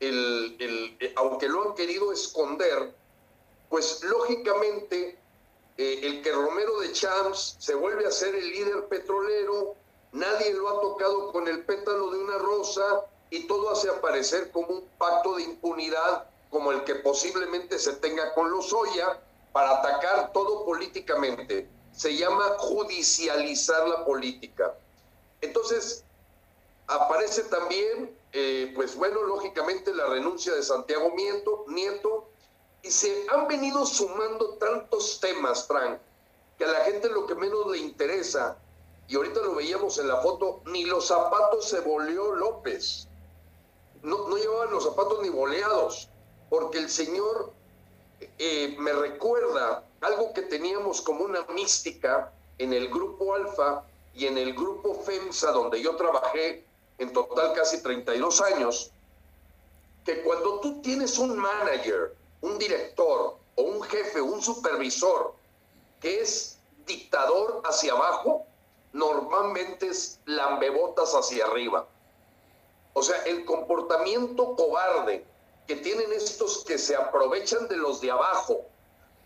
[0.00, 2.94] el, eh, aunque lo han querido esconder,
[3.68, 5.18] pues lógicamente
[5.76, 9.74] eh, el que Romero de Champs se vuelve a ser el líder petrolero,
[10.12, 14.68] nadie lo ha tocado con el pétalo de una rosa, y todo hace aparecer como
[14.68, 19.20] un pacto de impunidad como el que posiblemente se tenga con los Oya
[19.52, 21.68] para atacar todo políticamente.
[21.92, 24.74] Se llama judicializar la política.
[25.40, 26.04] Entonces,
[26.86, 31.12] aparece también, eh, pues bueno, lógicamente la renuncia de Santiago
[31.66, 32.28] Nieto,
[32.82, 35.98] y se han venido sumando tantos temas, Frank,
[36.56, 38.56] que a la gente lo que menos le interesa,
[39.08, 43.08] y ahorita lo veíamos en la foto, ni los zapatos se volvió López.
[44.02, 46.08] No, llevaban los zapatos ni boleados,
[46.50, 47.52] porque el Señor
[48.38, 54.36] eh, me recuerda algo que teníamos como una mística en el grupo Alfa y en
[54.36, 56.64] el grupo FEMSA, donde yo trabajé
[56.98, 58.90] en total casi 32 años,
[60.04, 65.34] que cuando tú tienes un manager, un director o un jefe, un supervisor
[66.00, 68.46] que es dictador hacia abajo,
[68.92, 71.86] normalmente es lambebotas hacia arriba.
[72.94, 75.24] O sea, el comportamiento cobarde
[75.66, 78.62] que tienen estos que se aprovechan de los de abajo,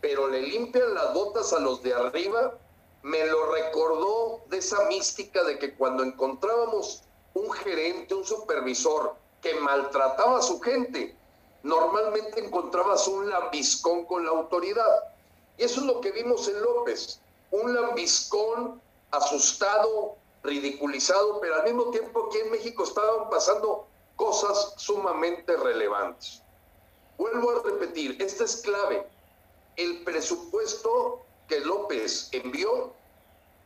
[0.01, 2.59] pero le limpian las botas a los de arriba,
[3.03, 7.03] me lo recordó de esa mística de que cuando encontrábamos
[7.35, 11.17] un gerente, un supervisor que maltrataba a su gente,
[11.63, 15.15] normalmente encontrabas un lambiscón con la autoridad.
[15.59, 21.91] Y eso es lo que vimos en López, un lambiscón asustado, ridiculizado, pero al mismo
[21.91, 26.43] tiempo aquí en México estaban pasando cosas sumamente relevantes.
[27.19, 29.07] Vuelvo a repetir, esta es clave.
[29.77, 32.93] El presupuesto que López envió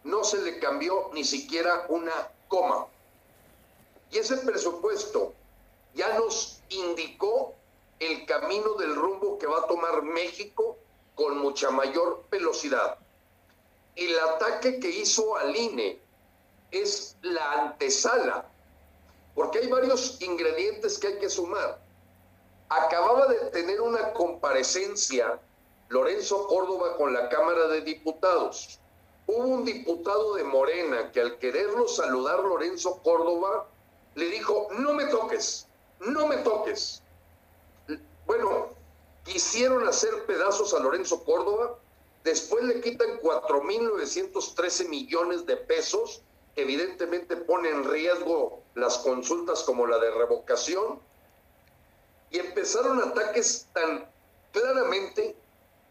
[0.05, 2.87] no se le cambió ni siquiera una coma.
[4.11, 5.35] Y ese presupuesto
[5.95, 7.55] ya nos indicó
[7.99, 10.77] el camino del rumbo que va a tomar México
[11.15, 12.99] con mucha mayor velocidad.
[13.95, 15.99] El ataque que hizo al INE
[16.71, 18.47] es la antesala,
[19.35, 21.81] porque hay varios ingredientes que hay que sumar.
[22.69, 25.39] Acababa de tener una comparecencia
[25.89, 28.79] Lorenzo Córdoba con la Cámara de Diputados.
[29.27, 33.67] Hubo un diputado de Morena que al quererlo saludar Lorenzo Córdoba
[34.17, 35.67] le dijo, no me toques,
[36.01, 37.03] no me toques.
[38.27, 38.71] Bueno,
[39.25, 41.79] quisieron hacer pedazos a Lorenzo Córdoba,
[42.25, 46.23] después le quitan 4.913 millones de pesos
[46.57, 50.99] evidentemente pone en riesgo las consultas como la de revocación
[52.31, 54.09] Y empezaron ataques tan
[54.53, 55.37] claramente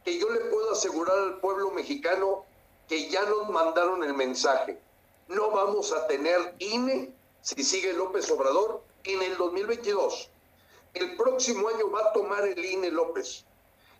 [0.04, 2.46] que yo le puedo asegurar al pueblo mexicano
[2.90, 4.80] que ya nos mandaron el mensaje.
[5.28, 7.15] No vamos a tener INE
[7.46, 10.32] si sigue López Obrador en el 2022.
[10.96, 13.46] El próximo año va a tomar el INE López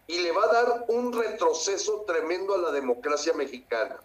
[0.08, 4.00] y le va a dar un retroceso tremendo a la democracia mexicana.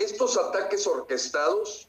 [0.00, 1.86] Estos ataques orquestados,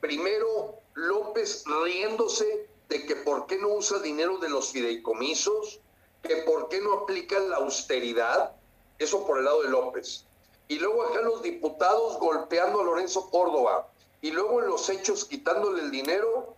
[0.00, 5.80] primero López riéndose de que por qué no usa dinero de los fideicomisos,
[6.22, 8.52] que por qué no aplica la austeridad,
[9.00, 10.24] eso por el lado de López.
[10.68, 13.91] Y luego acá los diputados golpeando a Lorenzo Córdoba,
[14.22, 16.56] y luego en los hechos quitándole el dinero.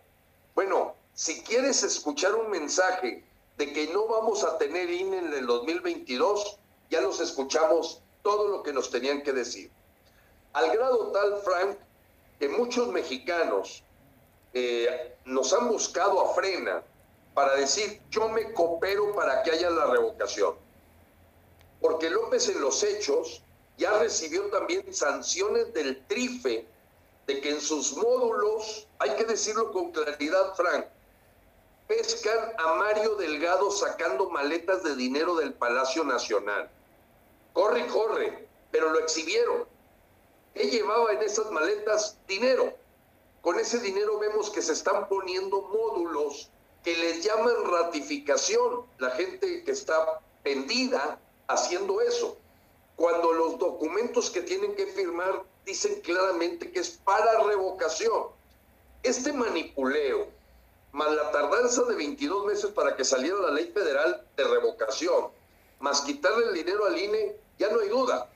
[0.53, 3.25] Bueno, si quieres escuchar un mensaje
[3.57, 6.57] de que no vamos a tener INE en el 2022,
[6.89, 9.71] ya los escuchamos todo lo que nos tenían que decir.
[10.53, 11.77] Al grado tal, Frank,
[12.39, 13.83] que muchos mexicanos
[14.53, 16.83] eh, nos han buscado a frena
[17.33, 20.55] para decir, yo me coopero para que haya la revocación.
[21.81, 23.41] Porque López en los hechos
[23.77, 26.74] ya recibió también sanciones del TRIFE
[27.27, 30.85] de que en sus módulos, hay que decirlo con claridad, Frank,
[31.87, 36.69] pescan a Mario Delgado sacando maletas de dinero del Palacio Nacional.
[37.53, 39.65] Corre corre, pero lo exhibieron.
[40.53, 42.73] Él llevaba en esas maletas dinero.
[43.41, 46.49] Con ese dinero vemos que se están poniendo módulos
[46.83, 48.85] que les llaman ratificación.
[48.97, 52.37] La gente que está pendida haciendo eso.
[52.95, 58.27] Cuando los documentos que tienen que firmar dicen claramente que es para revocación.
[59.03, 60.27] Este manipuleo,
[60.91, 65.27] más la tardanza de 22 meses para que saliera la ley federal de revocación,
[65.79, 68.29] más quitarle el dinero al INE, ya no hay duda.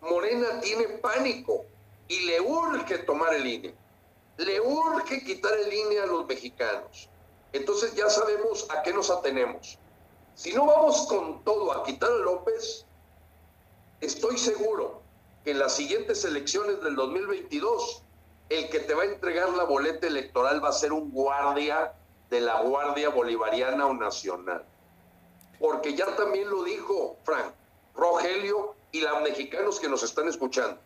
[0.00, 1.64] Morena tiene pánico
[2.08, 3.74] y le urge tomar el INE.
[4.38, 7.08] Le urge quitar el INE a los mexicanos.
[7.52, 9.78] Entonces ya sabemos a qué nos atenemos.
[10.34, 12.86] Si no vamos con todo a quitar a López,
[14.00, 14.99] estoy seguro
[15.44, 18.02] que en las siguientes elecciones del 2022,
[18.50, 21.94] el que te va a entregar la boleta electoral va a ser un guardia
[22.30, 24.64] de la Guardia Bolivariana o Nacional.
[25.58, 27.52] Porque ya también lo dijo Frank,
[27.94, 30.78] Rogelio y los mexicanos que nos están escuchando.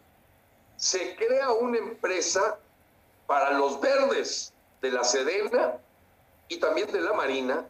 [0.76, 2.58] Se crea una empresa
[3.26, 5.78] para los verdes de la Sedena
[6.48, 7.66] y también de la Marina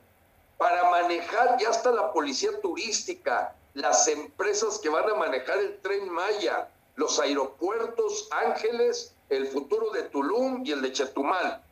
[0.57, 6.09] para manejar ya hasta la policía turística, las empresas que van a manejar el tren
[6.09, 11.63] Maya, los aeropuertos Ángeles, el futuro de Tulum y el de Chetumal.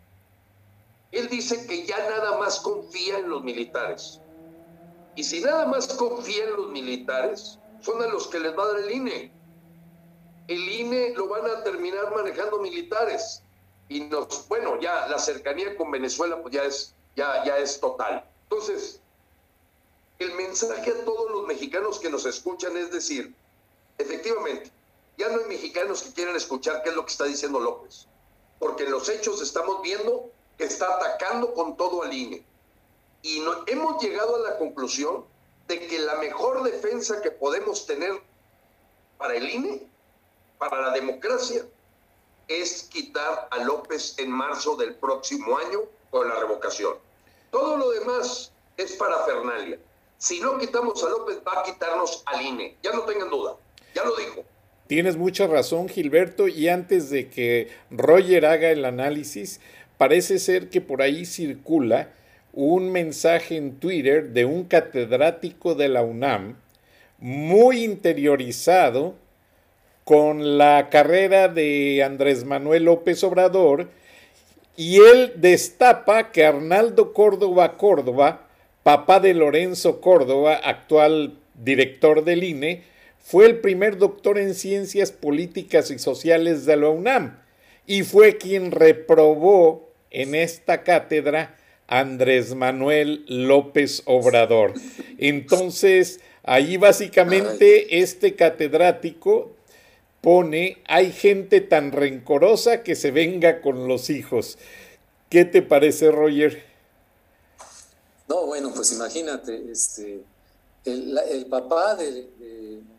[1.13, 4.21] Él dice que ya nada más confía en los militares.
[5.15, 8.69] Y si nada más confía en los militares, son a los que les va a
[8.69, 9.33] dar el INE.
[10.49, 13.43] El INE lo van a terminar manejando militares.
[13.89, 18.25] Y nos, bueno, ya la cercanía con Venezuela pues ya es, ya, ya es total.
[18.45, 19.01] Entonces,
[20.19, 23.35] el mensaje a todos los mexicanos que nos escuchan es decir,
[23.99, 24.71] efectivamente,
[25.16, 28.07] ya no hay mexicanos que quieran escuchar qué es lo que está diciendo López,
[28.59, 32.44] porque en los hechos estamos viendo que está atacando con todo al INE.
[33.22, 35.25] Y hemos llegado a la conclusión
[35.68, 38.20] de que la mejor defensa que podemos tener
[39.16, 39.87] para el INE,
[40.59, 41.64] para la democracia,
[42.48, 46.94] es quitar a López en marzo del próximo año con la revocación.
[47.51, 49.79] Todo lo demás es para Fernalia.
[50.18, 52.77] Si no quitamos a López, va a quitarnos al INE.
[52.83, 53.57] Ya no tengan duda.
[53.94, 54.44] Ya lo dijo.
[54.92, 59.59] Tienes mucha razón, Gilberto, y antes de que Roger haga el análisis,
[59.96, 62.11] parece ser que por ahí circula
[62.52, 66.57] un mensaje en Twitter de un catedrático de la UNAM
[67.18, 69.14] muy interiorizado
[70.05, 73.88] con la carrera de Andrés Manuel López Obrador
[74.76, 78.46] y él destapa que Arnaldo Córdoba Córdoba,
[78.83, 82.91] papá de Lorenzo Córdoba, actual director del INE,
[83.23, 87.39] fue el primer doctor en ciencias políticas y sociales de la UNAM
[87.87, 91.57] y fue quien reprobó en esta cátedra
[91.87, 94.75] Andrés Manuel López Obrador.
[95.18, 99.55] Entonces, ahí básicamente este catedrático
[100.20, 104.59] pone, hay gente tan rencorosa que se venga con los hijos.
[105.29, 106.62] ¿Qué te parece, Roger?
[108.29, 110.23] No, bueno, pues imagínate, este,
[110.85, 112.29] el, papá de,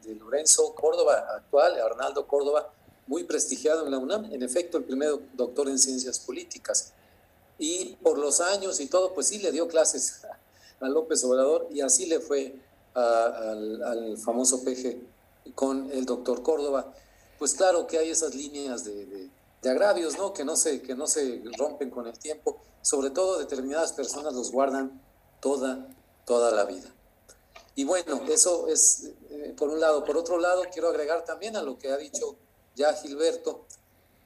[0.05, 2.71] Lorenzo Córdoba, actual, Arnaldo Córdoba,
[3.07, 6.93] muy prestigiado en la UNAM, en efecto, el primer doctor en ciencias políticas.
[7.57, 10.21] Y por los años y todo, pues sí le dio clases
[10.79, 12.55] a López Obrador y así le fue
[12.93, 15.01] al, famoso peje
[15.55, 16.93] con el doctor Córdoba.
[17.39, 19.29] Pues claro que hay esas líneas de,
[19.61, 20.33] de, agravios, ¿no?
[20.33, 22.61] Que no, se, que no se rompen con el tiempo.
[22.81, 25.01] Sobre todo determinadas personas los guardan
[25.39, 25.87] toda
[26.25, 26.92] toda la vida.
[27.75, 30.03] Y bueno, eso es eh, por un lado.
[30.05, 32.37] Por otro lado, quiero agregar también a lo que ha dicho
[32.75, 33.65] ya Gilberto,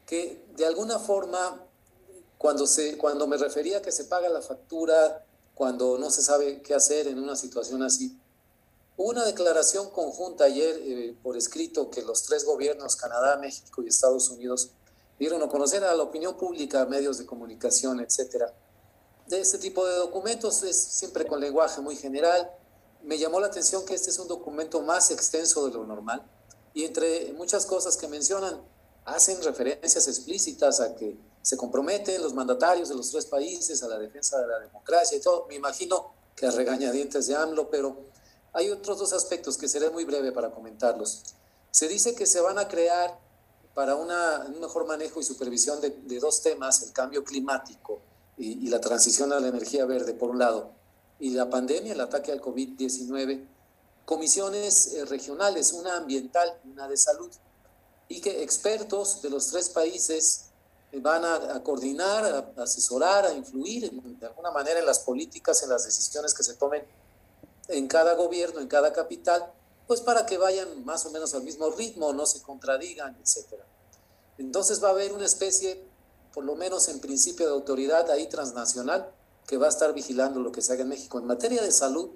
[0.06, 1.66] que de alguna forma,
[2.38, 6.62] cuando, se, cuando me refería a que se paga la factura, cuando no se sabe
[6.62, 8.18] qué hacer en una situación así,
[8.96, 13.88] hubo una declaración conjunta ayer eh, por escrito que los tres gobiernos, Canadá, México y
[13.88, 14.72] Estados Unidos,
[15.20, 18.54] dieron a conocer a la opinión pública, medios de comunicación, etcétera.
[19.26, 22.50] De este tipo de documentos es siempre con lenguaje muy general,
[23.04, 26.24] me llamó la atención que este es un documento más extenso de lo normal
[26.74, 28.62] y entre muchas cosas que mencionan,
[29.06, 33.98] hacen referencias explícitas a que se comprometen los mandatarios de los tres países a la
[33.98, 35.48] defensa de la democracia y todo.
[35.48, 37.98] Me imagino que a regañadientes de AMLO, pero
[38.54, 41.24] hay otros dos aspectos que seré muy breve para comentarlos.
[41.72, 43.18] Se dice que se van a crear
[43.74, 44.10] para un
[44.60, 48.02] mejor manejo y supervisión de, dos temas, el cambio climático
[48.38, 50.74] y la transición a la energía verde, por un lado,
[51.20, 53.46] y la pandemia, el ataque al COVID-19,
[54.06, 57.30] comisiones eh, regionales, una ambiental una de salud,
[58.08, 60.46] y que expertos de los tres países
[60.92, 65.70] eh, van a, coordinar, a, asesorar, a influir de alguna manera en las políticas, en
[65.70, 66.84] las decisiones que se tomen
[67.68, 69.52] en cada gobierno, en cada capital,
[69.88, 73.62] pues para que vayan más o menos al mismo ritmo, no se contradigan, etc.
[74.38, 75.84] Entonces va a haber una especie,
[76.34, 79.12] por lo menos en principio de autoridad ahí transnacional,
[79.48, 81.18] que va a estar vigilando lo que se haga en México.
[81.18, 82.12] En materia de salud,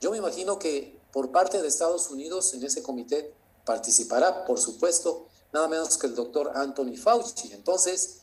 [0.00, 3.32] yo me imagino que por parte de Estados Unidos en ese comité
[3.64, 7.52] participará, por supuesto, nada menos que el doctor Anthony Fauci.
[7.52, 8.22] Entonces,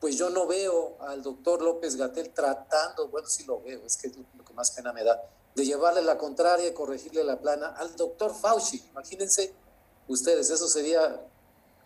[0.00, 4.08] pues yo no veo al doctor López Gatel tratando, bueno, sí lo veo, es que
[4.08, 5.22] es lo que más pena me da,
[5.54, 8.82] de llevarle la contraria y corregirle la plana al doctor Fauci.
[8.90, 9.54] Imagínense
[10.08, 11.24] ustedes, eso sería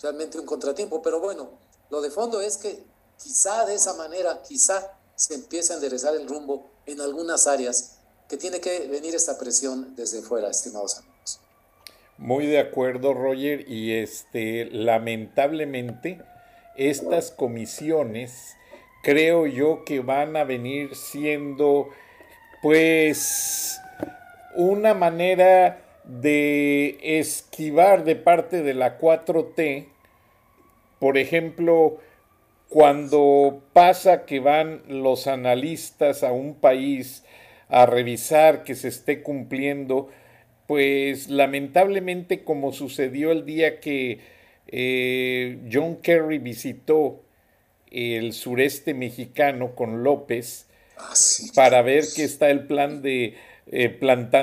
[0.01, 1.51] realmente un contratiempo, pero bueno,
[1.91, 2.85] lo de fondo es que
[3.19, 7.99] quizá de esa manera, quizá se empiece a enderezar el rumbo en algunas áreas
[8.29, 11.41] que tiene que venir esta presión desde fuera, estimados amigos.
[12.19, 16.23] Muy de acuerdo, Roger, y este lamentablemente
[16.77, 18.55] estas comisiones
[19.03, 21.89] creo yo que van a venir siendo
[22.63, 23.79] pues
[24.55, 29.87] una manera de esquivar de parte de la 4T,
[30.99, 31.99] por ejemplo,
[32.69, 37.25] cuando pasa que van los analistas a un país
[37.69, 40.09] a revisar que se esté cumpliendo,
[40.67, 44.21] pues lamentablemente como sucedió el día que
[44.69, 47.23] eh, John Kerry visitó
[47.91, 50.67] el sureste mexicano con López
[50.99, 51.13] ah,
[51.55, 53.35] para ver que está el plan de
[53.69, 53.99] eh,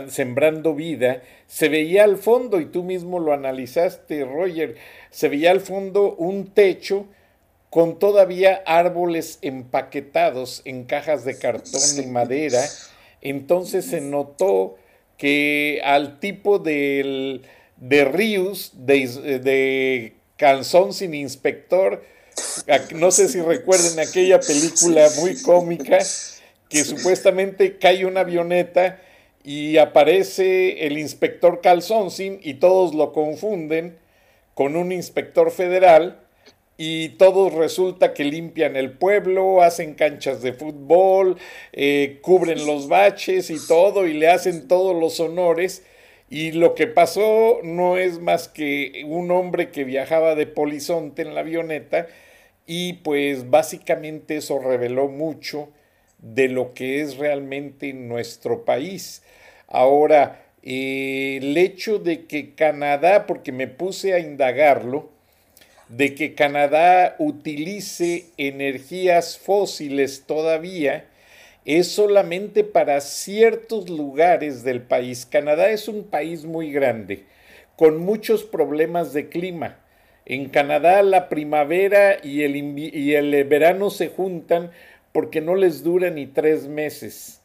[0.07, 4.75] sembrando vida, se veía al fondo, y tú mismo lo analizaste, Roger,
[5.11, 7.07] se veía al fondo un techo
[7.73, 12.63] con todavía árboles empaquetados en cajas de cartón y madera.
[13.19, 14.77] Entonces se notó
[15.17, 17.41] que al tipo de
[17.79, 19.07] Rius, de,
[19.39, 20.13] de
[20.91, 22.03] sin inspector,
[22.93, 25.97] no sé si recuerden aquella película muy cómica,
[26.69, 29.01] que supuestamente cae una avioneta
[29.43, 33.97] y aparece el inspector Calzón sin y todos lo confunden
[34.53, 36.22] con un inspector federal
[36.77, 41.37] y todos resulta que limpian el pueblo, hacen canchas de fútbol,
[41.71, 45.83] eh, cubren los baches y todo, y le hacen todos los honores.
[46.29, 51.35] Y lo que pasó no es más que un hombre que viajaba de polizonte en
[51.35, 52.07] la avioneta
[52.65, 55.69] y pues básicamente eso reveló mucho
[56.19, 59.21] de lo que es realmente nuestro país.
[59.67, 65.12] Ahora, eh, el hecho de que Canadá, porque me puse a indagarlo,
[65.89, 71.05] de que Canadá utilice energías fósiles todavía
[71.65, 75.25] es solamente para ciertos lugares del país.
[75.25, 77.23] Canadá es un país muy grande,
[77.75, 79.79] con muchos problemas de clima.
[80.25, 84.71] En Canadá la primavera y el, y el verano se juntan
[85.11, 87.41] porque no les dura ni tres meses.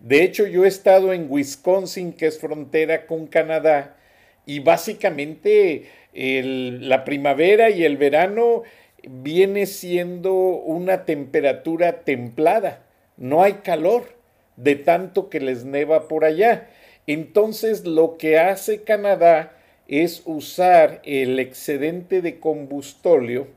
[0.00, 3.96] De hecho, yo he estado en Wisconsin, que es frontera con Canadá,
[4.44, 8.62] y básicamente la primavera y el verano
[9.02, 12.84] viene siendo una temperatura templada,
[13.16, 14.16] no hay calor
[14.56, 16.68] de tanto que les neva por allá.
[17.06, 19.56] Entonces lo que hace Canadá
[19.88, 23.48] es usar el excedente de combustóleo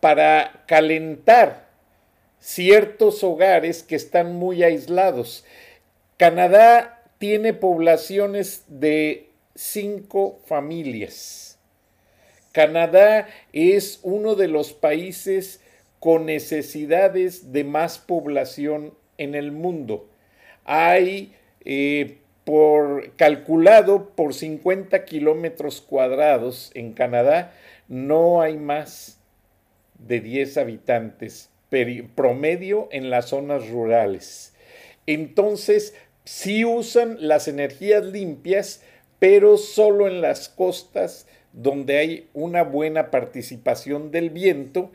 [0.00, 1.68] para calentar
[2.38, 5.44] ciertos hogares que están muy aislados.
[6.16, 11.53] Canadá tiene poblaciones de cinco familias
[12.54, 15.60] Canadá es uno de los países
[15.98, 20.08] con necesidades de más población en el mundo.
[20.64, 21.34] Hay
[21.64, 27.52] eh, por calculado por 50 kilómetros cuadrados en Canadá,
[27.88, 29.18] no hay más
[29.98, 31.50] de 10 habitantes
[32.14, 34.54] promedio en las zonas rurales.
[35.06, 38.84] Entonces, sí usan las energías limpias,
[39.18, 44.92] pero solo en las costas donde hay una buena participación del viento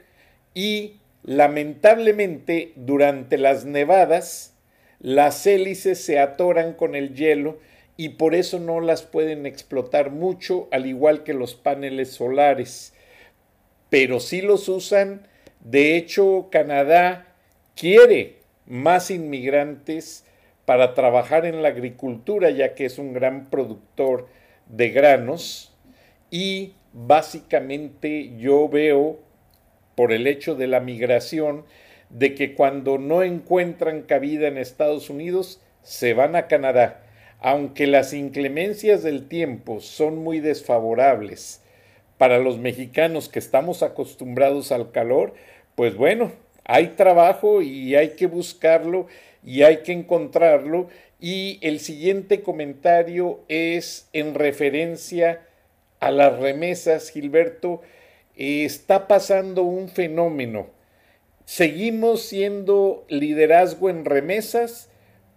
[0.53, 4.53] y lamentablemente durante las nevadas
[4.99, 7.59] las hélices se atoran con el hielo
[7.95, 12.93] y por eso no las pueden explotar mucho, al igual que los paneles solares.
[13.89, 15.27] Pero sí los usan.
[15.59, 17.33] De hecho, Canadá
[17.75, 20.25] quiere más inmigrantes
[20.65, 24.27] para trabajar en la agricultura, ya que es un gran productor
[24.67, 25.73] de granos.
[26.31, 29.19] Y básicamente yo veo,
[29.95, 31.65] por el hecho de la migración,
[32.09, 37.03] de que cuando no encuentran cabida en Estados Unidos, se van a Canadá.
[37.39, 41.61] Aunque las inclemencias del tiempo son muy desfavorables
[42.17, 45.33] para los mexicanos que estamos acostumbrados al calor,
[45.75, 46.33] pues bueno,
[46.65, 49.07] hay trabajo y hay que buscarlo
[49.43, 50.89] y hay que encontrarlo.
[51.21, 55.41] Y el siguiente comentario es en referencia
[55.99, 57.81] a las remesas, Gilberto.
[58.35, 60.79] está pasando un fenómeno
[61.49, 64.87] Seguimos siendo liderazgo en remesas,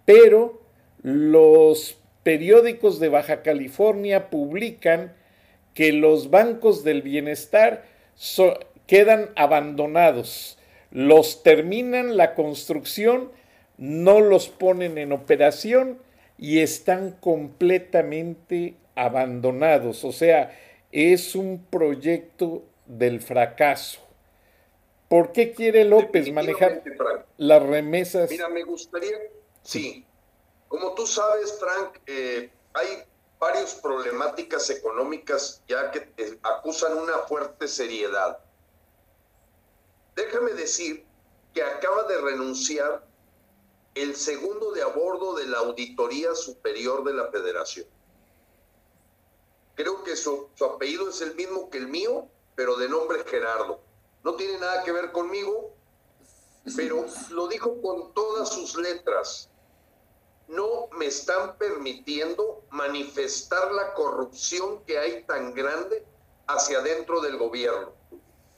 [0.05, 0.61] pero
[1.01, 5.15] los periódicos de Baja California publican
[5.73, 7.87] que los bancos del bienestar
[8.87, 10.59] quedan abandonados.
[10.91, 13.33] Los terminan la construcción,
[13.79, 15.99] no los ponen en operación
[16.37, 20.05] y están completamente abandonados.
[20.05, 20.59] O sea,
[20.91, 24.01] es un proyecto del fracaso.
[25.09, 26.83] ¿Por qué quiere López manejar
[27.37, 28.31] las remesas?
[28.31, 29.19] Mira, me gustaría,
[29.63, 30.07] sí,
[30.69, 33.05] como tú sabes, Frank, eh, hay
[33.39, 36.09] varias problemáticas económicas ya que
[36.43, 38.39] acusan una fuerte seriedad.
[40.17, 41.05] Déjame decir
[41.53, 43.05] que acaba de renunciar
[43.95, 47.87] el segundo de a bordo de la Auditoría Superior de la Federación.
[49.75, 53.81] Creo que su apellido es el mismo que el mío, pero de nombre Gerardo
[54.23, 55.75] no tiene nada que ver conmigo,
[56.77, 59.51] pero lo dijo con todas sus letras.
[60.47, 66.07] No me están permitiendo manifestar la corrupción que hay tan grande
[66.47, 67.93] hacia dentro del gobierno,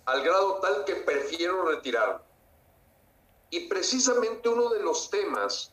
[0.05, 2.21] al grado tal que prefiero retirarme.
[3.51, 5.73] Y precisamente uno de los temas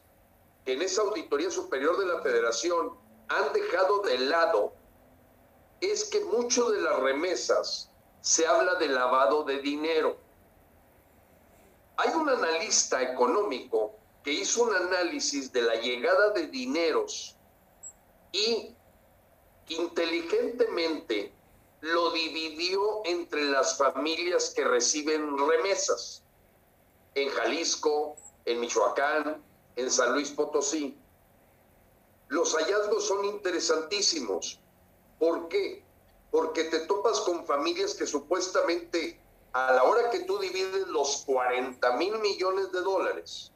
[0.63, 2.95] que en esa Auditoría Superior de la Federación
[3.27, 4.73] han dejado de lado
[5.81, 7.89] es que mucho de las remesas
[8.21, 10.15] se habla de lavado de dinero.
[11.97, 17.35] Hay un analista económico que hizo un análisis de la llegada de dineros
[18.31, 18.75] y
[19.67, 21.33] inteligentemente
[21.81, 26.21] lo dividió entre las familias que reciben remesas
[27.15, 28.15] en Jalisco,
[28.45, 29.43] en Michoacán,
[29.75, 30.97] en San Luis Potosí.
[32.27, 34.60] Los hallazgos son interesantísimos.
[35.21, 35.85] ¿Por qué?
[36.31, 39.19] porque te topas con familias que supuestamente
[39.51, 43.51] a la hora que tú divides los 40 mil millones de dólares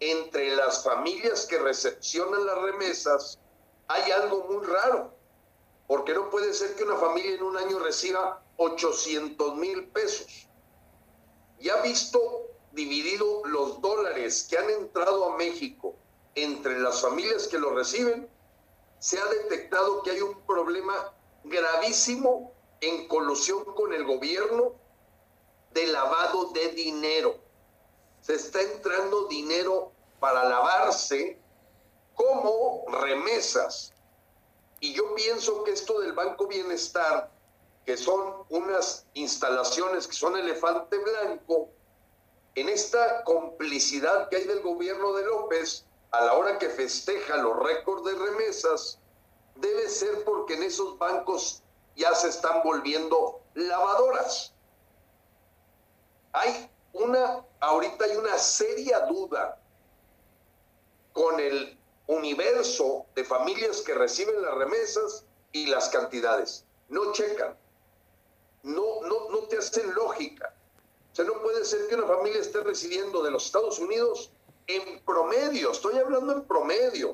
[0.00, 3.38] entre las familias que recepcionan las remesas,
[3.86, 5.14] hay algo muy raro,
[5.86, 10.48] porque no puede ser que una familia en un año reciba 800 mil pesos.
[11.60, 15.94] Y ha visto dividido los dólares que han entrado a México
[16.34, 18.28] entre las familias que lo reciben,
[19.02, 24.74] se ha detectado que hay un problema gravísimo en colusión con el gobierno
[25.72, 27.34] de lavado de dinero.
[28.20, 29.90] Se está entrando dinero
[30.20, 31.36] para lavarse
[32.14, 33.92] como remesas.
[34.78, 37.28] Y yo pienso que esto del Banco Bienestar,
[37.84, 41.70] que son unas instalaciones que son elefante blanco,
[42.54, 47.58] en esta complicidad que hay del gobierno de López, a la hora que festeja los
[47.58, 48.98] récords de remesas,
[49.56, 51.62] debe ser porque en esos bancos
[51.96, 54.52] ya se están volviendo lavadoras.
[56.32, 59.58] Hay una, ahorita hay una seria duda
[61.14, 66.64] con el universo de familias que reciben las remesas y las cantidades.
[66.88, 67.56] No checan.
[68.62, 70.54] No, no, no te hacen lógica.
[71.12, 74.30] O sea, no puede ser que una familia esté recibiendo de los Estados Unidos
[74.66, 77.10] en promedio, estoy hablando en promedio,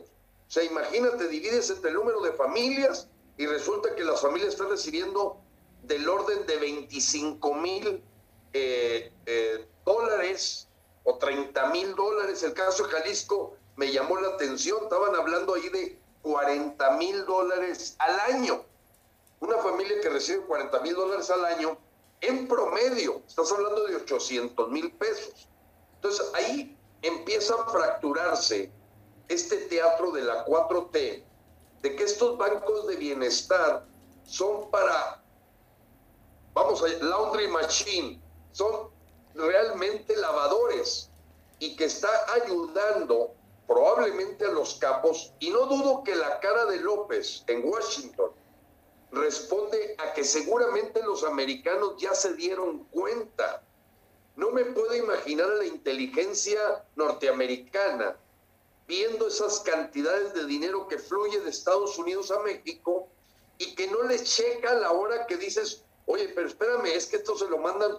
[0.48, 4.70] o sea, imagínate, divides entre el número de familias y resulta que las familias están
[4.70, 5.36] recibiendo
[5.82, 8.02] del orden de 25 mil
[8.54, 10.68] eh, eh, dólares
[11.04, 12.42] o 30 mil dólares.
[12.42, 14.84] El caso de Jalisco, me llamó la atención.
[14.84, 18.64] Estaban hablando ahí de 40 mil dólares al año.
[19.40, 21.78] Una familia que recibe 40 mil dólares al año,
[22.20, 25.46] en promedio, estás hablando de 800 mil pesos.
[25.96, 28.70] Entonces ahí empieza a fracturarse
[29.28, 31.22] este teatro de la 4T,
[31.82, 33.84] de que estos bancos de bienestar
[34.24, 35.22] son para,
[36.54, 38.20] vamos a laundry machine,
[38.52, 38.90] son
[39.34, 41.10] realmente lavadores
[41.60, 43.32] y que está ayudando
[43.66, 48.30] probablemente a los capos, y no dudo que la cara de López en Washington
[49.12, 53.62] responde a que seguramente los americanos ya se dieron cuenta.
[54.38, 58.16] No me puedo imaginar a la inteligencia norteamericana
[58.86, 63.08] viendo esas cantidades de dinero que fluye de Estados Unidos a México
[63.58, 67.16] y que no les checa a la hora que dices, oye, pero espérame, es que
[67.16, 67.98] esto se lo mandan,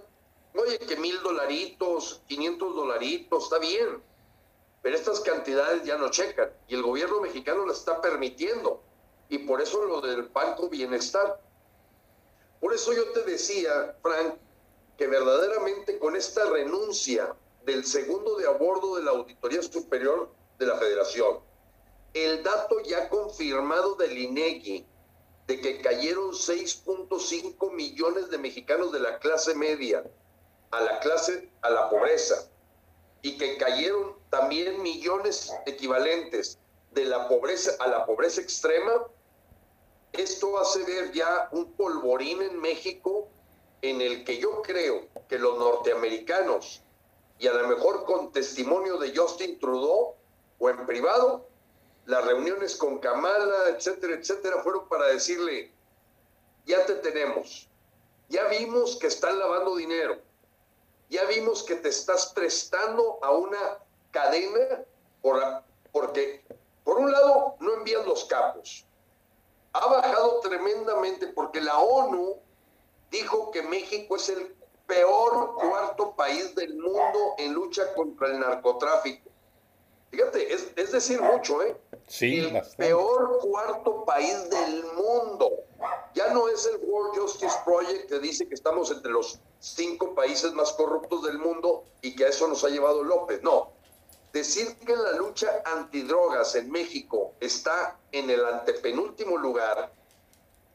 [0.56, 4.02] oye, que mil dolaritos, quinientos dolaritos, está bien,
[4.82, 8.82] pero estas cantidades ya no checan y el gobierno mexicano las está permitiendo
[9.28, 11.42] y por eso lo del Banco Bienestar.
[12.62, 14.36] Por eso yo te decía, Frank,
[15.00, 17.34] que verdaderamente con esta renuncia
[17.64, 20.30] del segundo de a bordo de la Auditoría Superior
[20.60, 21.40] de la Federación,
[22.14, 24.86] el dato ya confirmado del INEGI
[25.48, 30.04] de que cayeron 6.5 millones de mexicanos de la clase media
[30.72, 32.50] a la clase a la pobreza
[33.22, 36.60] y que cayeron también millones equivalentes
[36.92, 39.08] de la pobreza a la pobreza extrema,
[40.12, 43.30] esto hace ver ya un polvorín en México
[43.82, 46.82] en el que yo creo que los norteamericanos,
[47.38, 50.16] y a lo mejor con testimonio de Justin Trudeau
[50.60, 51.48] o en privado,
[52.06, 55.72] las reuniones con Kamala, etcétera, etcétera, fueron para decirle,
[56.66, 57.70] ya te tenemos,
[58.28, 60.18] ya vimos que están lavando dinero,
[61.10, 63.80] ya vimos que te estás prestando a una
[64.12, 64.84] cadena
[65.22, 65.42] por,
[65.92, 66.44] porque,
[66.84, 68.86] por un lado, no envían los capos,
[69.74, 72.40] ha bajado tremendamente porque la ONU
[73.12, 74.56] dijo que México es el
[74.88, 79.30] peor cuarto país del mundo en lucha contra el narcotráfico.
[80.10, 81.78] Fíjate, es, decir mucho, ¿eh?
[82.08, 85.52] Sí, el peor cuarto país del mundo.
[86.16, 90.52] Ya no es el World Justice Project que dice que estamos entre los cinco países
[90.54, 93.44] más corruptos del mundo y que a eso nos ha llevado López.
[93.44, 93.72] No,
[94.34, 99.92] Decir que la lucha antidrogas en México está en el antepenúltimo lugar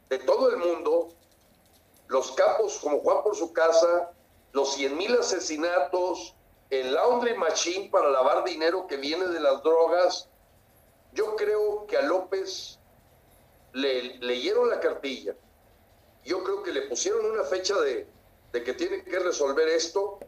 [0.09, 1.09] de todo el mundo,
[2.07, 4.11] los capos como Juan por su casa,
[4.51, 6.35] los 100 mil asesinatos,
[6.69, 10.29] el laundry machine para lavar dinero que viene de las drogas,
[11.13, 12.79] yo creo que a López
[13.73, 15.35] le leyeron la cartilla.
[16.23, 18.07] Yo creo que le pusieron una fecha de,
[18.51, 20.19] de que tiene que resolver esto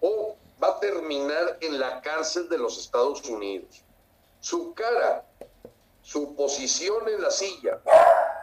[0.00, 3.82] o va a terminar en la cárcel de los Estados Unidos.
[4.40, 5.24] Su cara,
[6.02, 7.80] su posición en la silla,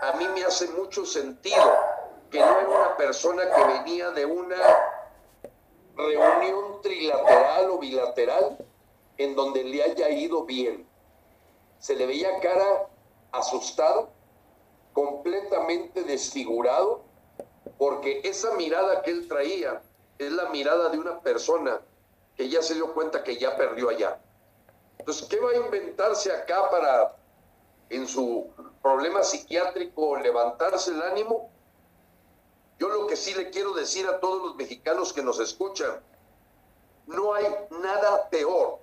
[0.02, 1.89] a mí me hace mucho sentido
[2.30, 4.58] que no era una persona que venía de una
[5.96, 8.58] reunión trilateral o bilateral
[9.18, 10.88] en donde le haya ido bien.
[11.80, 12.88] Se le veía cara
[13.32, 14.10] asustado,
[14.94, 17.04] completamente desfigurado,
[17.78, 19.82] porque esa mirada que él traía
[20.18, 21.82] es la mirada de una persona
[22.36, 24.20] que ya se dio cuenta que ya perdió allá.
[24.98, 27.16] Entonces, ¿qué va a inventarse acá para,
[27.90, 28.48] en su
[28.82, 31.50] problema psiquiátrico, levantarse el ánimo?
[32.80, 36.02] Yo lo que sí le quiero decir a todos los mexicanos que nos escuchan,
[37.08, 37.46] no hay
[37.82, 38.80] nada peor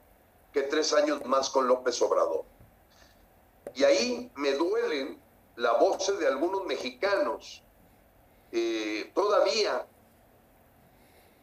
[0.52, 2.44] que tres años más con López Obrador.
[3.74, 5.20] Y ahí me duelen
[5.56, 7.62] la voz de algunos mexicanos
[8.52, 9.86] eh, todavía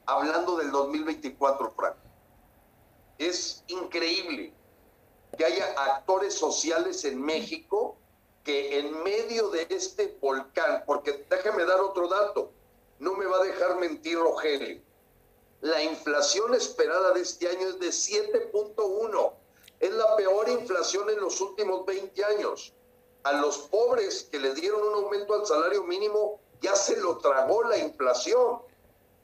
[0.05, 1.95] hablando del 2024, Frank
[3.17, 4.53] es increíble
[5.37, 7.97] que haya actores sociales en México
[8.43, 12.51] que en medio de este volcán, porque déjame dar otro dato,
[12.99, 14.81] no me va a dejar mentir Rogelio,
[15.61, 19.33] la inflación esperada de este año es de 7.1,
[19.79, 22.73] es la peor inflación en los últimos 20 años.
[23.23, 27.63] A los pobres que le dieron un aumento al salario mínimo ya se lo tragó
[27.63, 28.59] la inflación.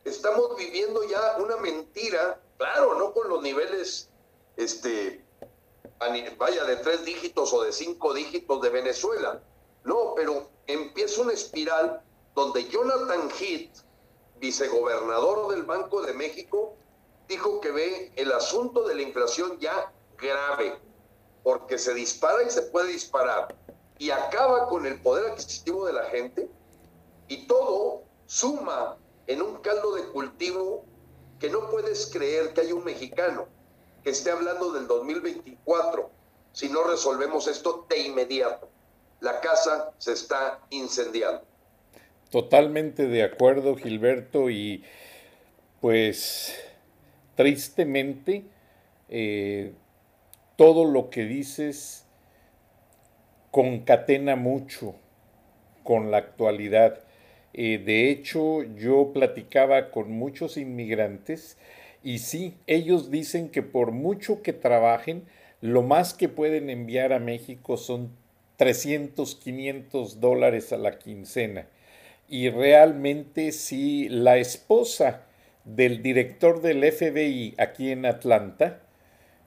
[0.05, 4.09] Estamos viviendo ya una mentira Claro, no con los niveles,
[4.57, 5.23] este,
[6.37, 9.41] vaya, de tres dígitos o de cinco dígitos de Venezuela.
[9.83, 12.01] No, pero empieza una espiral
[12.35, 13.83] donde Jonathan Heath,
[14.39, 16.75] vicegobernador del Banco de México,
[17.27, 20.79] dijo que ve el asunto de la inflación ya grave,
[21.43, 23.55] porque se dispara y se puede disparar,
[23.97, 26.49] y acaba con el poder adquisitivo de la gente,
[27.27, 28.97] y todo suma
[29.27, 30.85] en un caldo de cultivo
[31.39, 33.47] que no puedes creer que hay un mexicano
[34.03, 36.09] que esté hablando del 2024
[36.53, 38.69] si no resolvemos esto de inmediato.
[39.21, 41.43] La casa se está incendiando.
[42.31, 44.83] Totalmente de acuerdo, Gilberto, y
[45.81, 46.55] pues
[47.35, 48.43] tristemente
[49.09, 49.73] eh,
[50.55, 52.05] todo lo que dices
[53.51, 54.95] concatena mucho
[55.83, 56.99] con la actualidad.
[57.53, 61.57] Eh, de hecho, yo platicaba con muchos inmigrantes
[62.03, 65.23] y sí, ellos dicen que por mucho que trabajen,
[65.61, 68.11] lo más que pueden enviar a México son
[68.57, 71.67] 300, 500 dólares a la quincena.
[72.27, 75.23] Y realmente si la esposa
[75.65, 78.81] del director del FBI aquí en Atlanta,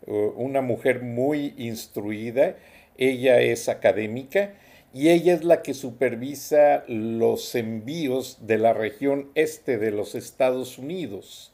[0.07, 2.57] una mujer muy instruida,
[2.99, 4.55] ella es académica
[4.93, 10.77] y ella es la que supervisa los envíos de la región este de los Estados
[10.77, 11.52] Unidos.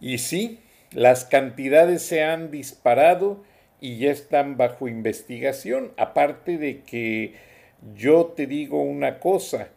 [0.00, 0.60] Y sí,
[0.92, 3.42] las cantidades se han disparado
[3.80, 7.34] y ya están bajo investigación, aparte de que
[7.94, 9.68] yo te digo una cosa,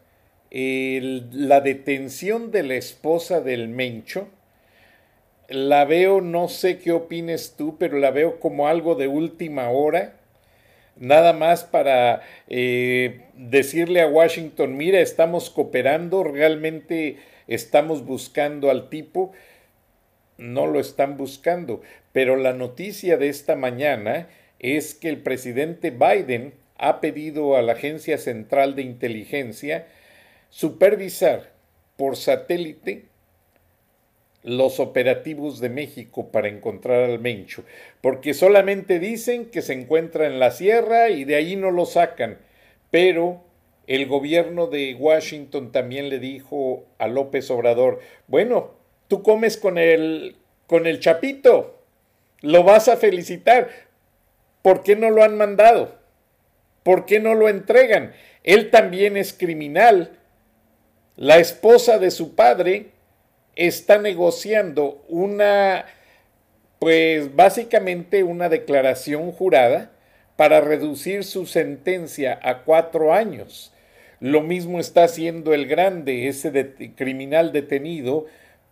[0.50, 4.28] la detención de la esposa del Mencho,
[5.48, 10.14] la veo, no sé qué opines tú, pero la veo como algo de última hora,
[10.96, 19.32] nada más para eh, decirle a Washington, mira, estamos cooperando, realmente estamos buscando al tipo,
[20.38, 21.82] no lo están buscando,
[22.12, 24.28] pero la noticia de esta mañana
[24.58, 29.86] es que el presidente Biden ha pedido a la Agencia Central de Inteligencia
[30.50, 31.52] supervisar
[31.96, 33.04] por satélite
[34.42, 37.64] los operativos de México para encontrar al Mencho,
[38.00, 42.38] porque solamente dicen que se encuentra en la sierra y de ahí no lo sacan,
[42.90, 43.42] pero
[43.86, 48.72] el gobierno de Washington también le dijo a López Obrador, bueno,
[49.08, 50.36] tú comes con el,
[50.66, 51.82] con el chapito,
[52.40, 53.68] lo vas a felicitar,
[54.62, 55.96] ¿por qué no lo han mandado?
[56.82, 58.12] ¿Por qué no lo entregan?
[58.42, 60.18] Él también es criminal.
[61.16, 62.90] La esposa de su padre
[63.56, 65.86] está negociando una,
[66.78, 69.92] pues básicamente una declaración jurada
[70.36, 73.72] para reducir su sentencia a cuatro años.
[74.20, 78.26] Lo mismo está haciendo el grande, ese criminal detenido,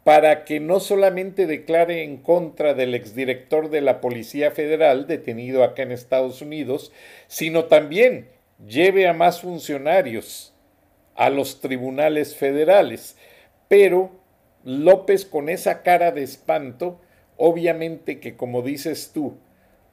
[0.04, 5.82] para que no solamente declare en contra del exdirector de la Policía Federal detenido acá
[5.82, 6.92] en Estados Unidos,
[7.28, 8.28] sino también
[8.66, 10.54] lleve a más funcionarios
[11.14, 13.16] a los tribunales federales.
[13.68, 14.10] Pero
[14.64, 17.00] López con esa cara de espanto,
[17.36, 19.36] obviamente que como dices tú,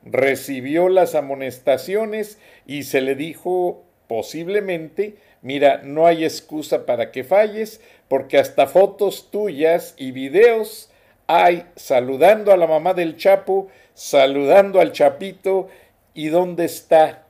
[0.04, 7.80] recibió las amonestaciones y se le dijo posiblemente, mira, no hay excusa para que falles,
[8.08, 10.90] porque hasta fotos tuyas y videos
[11.28, 15.70] hay saludando a la mamá del Chapo, saludando al Chapito,
[16.16, 17.28] y dónde está,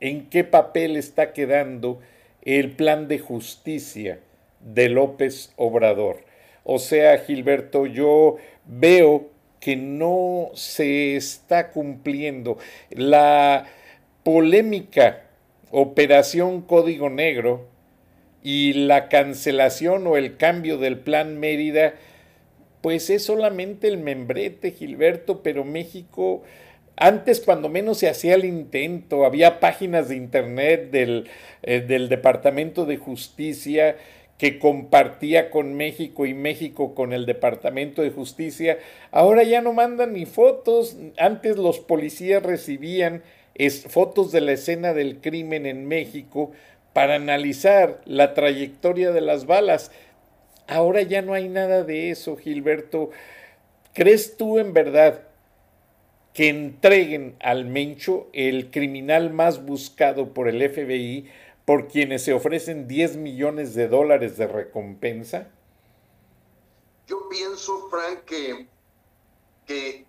[0.00, 2.00] en qué papel está quedando
[2.40, 4.18] el plan de justicia
[4.60, 6.24] de López Obrador.
[6.64, 9.28] O sea, Gilberto, yo veo
[9.60, 12.56] que no se está cumpliendo
[12.88, 13.66] la
[14.22, 15.26] polémica
[15.74, 17.66] Operación Código Negro
[18.42, 21.94] y la cancelación o el cambio del plan Mérida,
[22.82, 26.42] pues es solamente el membrete, Gilberto, pero México,
[26.96, 31.30] antes cuando menos se hacía el intento, había páginas de internet del,
[31.62, 33.96] eh, del Departamento de Justicia
[34.36, 38.78] que compartía con México y México con el Departamento de Justicia,
[39.10, 43.22] ahora ya no mandan ni fotos, antes los policías recibían
[43.88, 46.52] fotos de la escena del crimen en México
[46.92, 49.90] para analizar la trayectoria de las balas.
[50.66, 53.10] Ahora ya no hay nada de eso, Gilberto.
[53.94, 55.22] ¿Crees tú en verdad
[56.32, 61.28] que entreguen al Mencho, el criminal más buscado por el FBI,
[61.64, 65.48] por quienes se ofrecen 10 millones de dólares de recompensa?
[67.06, 68.66] Yo pienso, Frank, que,
[69.66, 70.06] que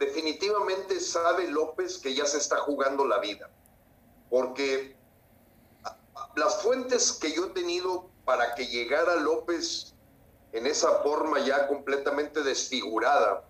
[0.00, 3.50] definitivamente sabe López que ya se está jugando la vida,
[4.30, 4.96] porque
[6.34, 9.94] las fuentes que yo he tenido para que llegara López
[10.52, 13.44] en esa forma ya completamente desfigurada,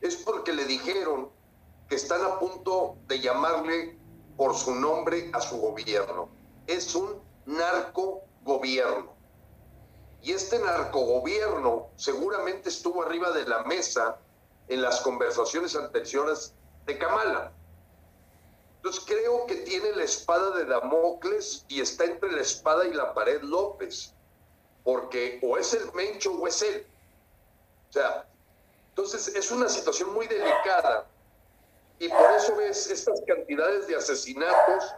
[0.00, 1.30] es porque le dijeron
[1.88, 3.98] que están a punto de llamarle
[4.36, 6.28] por su nombre a su gobierno.
[6.68, 9.16] Es un narcogobierno.
[10.22, 14.18] Y este narcogobierno seguramente estuvo arriba de la mesa
[14.68, 16.54] en las conversaciones anteriores
[16.86, 17.52] de Kamala.
[18.76, 23.12] Entonces creo que tiene la espada de Damocles y está entre la espada y la
[23.12, 24.14] pared López,
[24.84, 26.86] porque o es el Mencho o es él.
[27.88, 28.26] O sea,
[28.90, 31.06] entonces es una situación muy delicada
[31.98, 34.94] Y por eso ves estas cantidades de asesinatos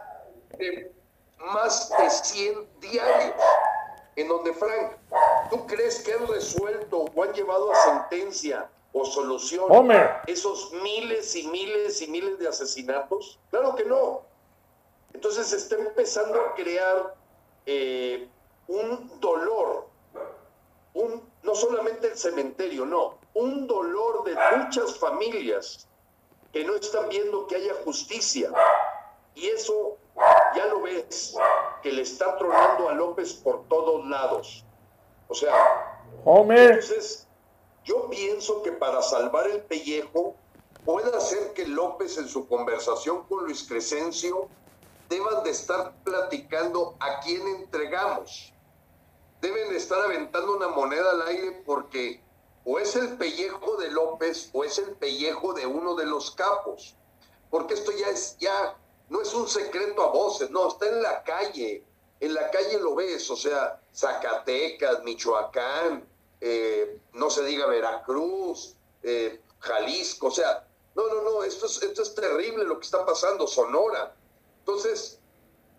[0.57, 0.91] de
[1.37, 3.35] más de 100 diarios,
[4.15, 4.91] en donde, Frank,
[5.49, 9.65] ¿tú crees que han resuelto o han llevado a sentencia o solución
[10.27, 13.39] esos miles y miles y miles de asesinatos?
[13.49, 14.21] Claro que no.
[15.13, 17.15] Entonces se está empezando a crear
[17.65, 18.27] eh,
[18.67, 19.87] un dolor,
[20.93, 25.87] un, no solamente el cementerio, no, un dolor de muchas familias
[26.51, 28.51] que no están viendo que haya justicia.
[29.35, 29.97] Y eso
[30.55, 31.35] ya lo ves,
[31.81, 34.65] que le está tronando a López por todos lados.
[35.27, 37.27] O sea, entonces
[37.83, 40.35] yo pienso que para salvar el pellejo
[40.85, 44.49] puede hacer que López en su conversación con Luis Crescencio
[45.09, 48.53] deban de estar platicando a quién entregamos.
[49.41, 52.21] Deben de estar aventando una moneda al aire porque
[52.63, 56.95] o es el pellejo de López o es el pellejo de uno de los capos.
[57.49, 58.77] Porque esto ya es, ya
[59.09, 61.83] no es un secreto a voces, no, está en la calle.
[62.19, 66.07] En la calle lo ves, o sea, Zacatecas, Michoacán,
[66.41, 72.01] eh, no se diga Veracruz, eh, Jalisco, o sea, no, no, no, esto es, esto
[72.01, 74.15] es terrible lo que está pasando, Sonora.
[74.59, 75.19] Entonces,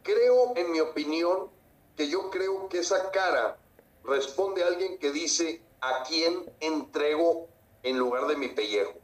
[0.02, 1.50] creo, en mi opinión,
[1.96, 3.58] que yo creo que esa cara
[4.04, 7.48] responde a alguien que dice, a quién entrego
[7.82, 8.94] en lugar de mi pellejo.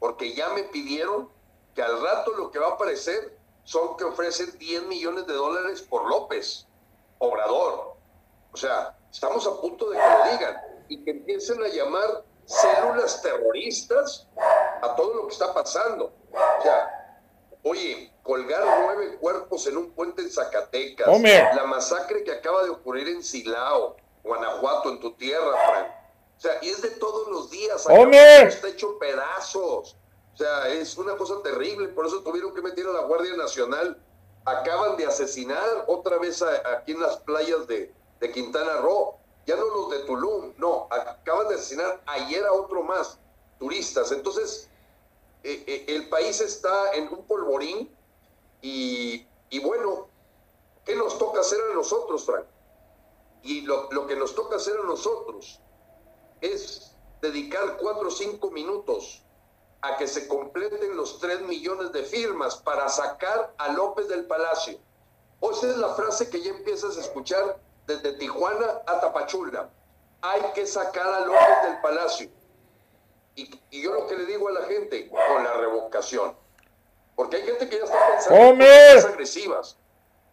[0.00, 1.28] Porque ya me pidieron
[1.74, 5.82] que al rato lo que va a aparecer son que ofrecen 10 millones de dólares
[5.82, 6.66] por López,
[7.18, 7.94] Obrador.
[8.52, 13.22] O sea, estamos a punto de que lo digan y que empiecen a llamar células
[13.22, 14.26] terroristas
[14.82, 16.12] a todo lo que está pasando.
[16.32, 17.18] O sea,
[17.62, 21.06] oye, colgar nueve cuerpos en un puente en Zacatecas,
[21.54, 26.02] la masacre que acaba de ocurrir en Silao, Guanajuato, en tu tierra, Frank
[26.36, 27.86] o sea, y es de todos los días.
[28.48, 29.96] Está hecho pedazos.
[30.34, 31.86] O sea, es una cosa terrible.
[31.86, 33.96] Por eso tuvieron que meter a la Guardia Nacional.
[34.44, 37.94] Acaban de asesinar otra vez aquí en las playas de,
[38.34, 39.20] Quintana Roo.
[39.46, 40.86] Ya no los de Tulum, no.
[40.90, 43.18] Acaban de asesinar ayer a otro más,
[43.58, 44.12] turistas.
[44.12, 44.68] Entonces,
[45.42, 47.94] eh, eh, el país está en un polvorín.
[48.60, 49.26] Y,
[49.62, 50.08] bueno,
[50.84, 52.46] ¿qué nos toca hacer a nosotros, Frank?
[53.42, 55.60] Y lo, lo que nos toca hacer a nosotros
[56.40, 59.22] es dedicar cuatro o cinco minutos
[59.80, 64.78] a que se completen los tres millones de firmas para sacar a López del Palacio.
[65.40, 67.60] O esa es la frase que ya empiezas a escuchar
[67.96, 69.70] desde Tijuana a Tapachula.
[70.20, 72.30] Hay que sacar a López del Palacio.
[73.34, 76.36] Y, yo lo que le digo a la gente, con la revocación.
[77.16, 79.76] Porque hay gente que ya está pensando en cosas agresivas.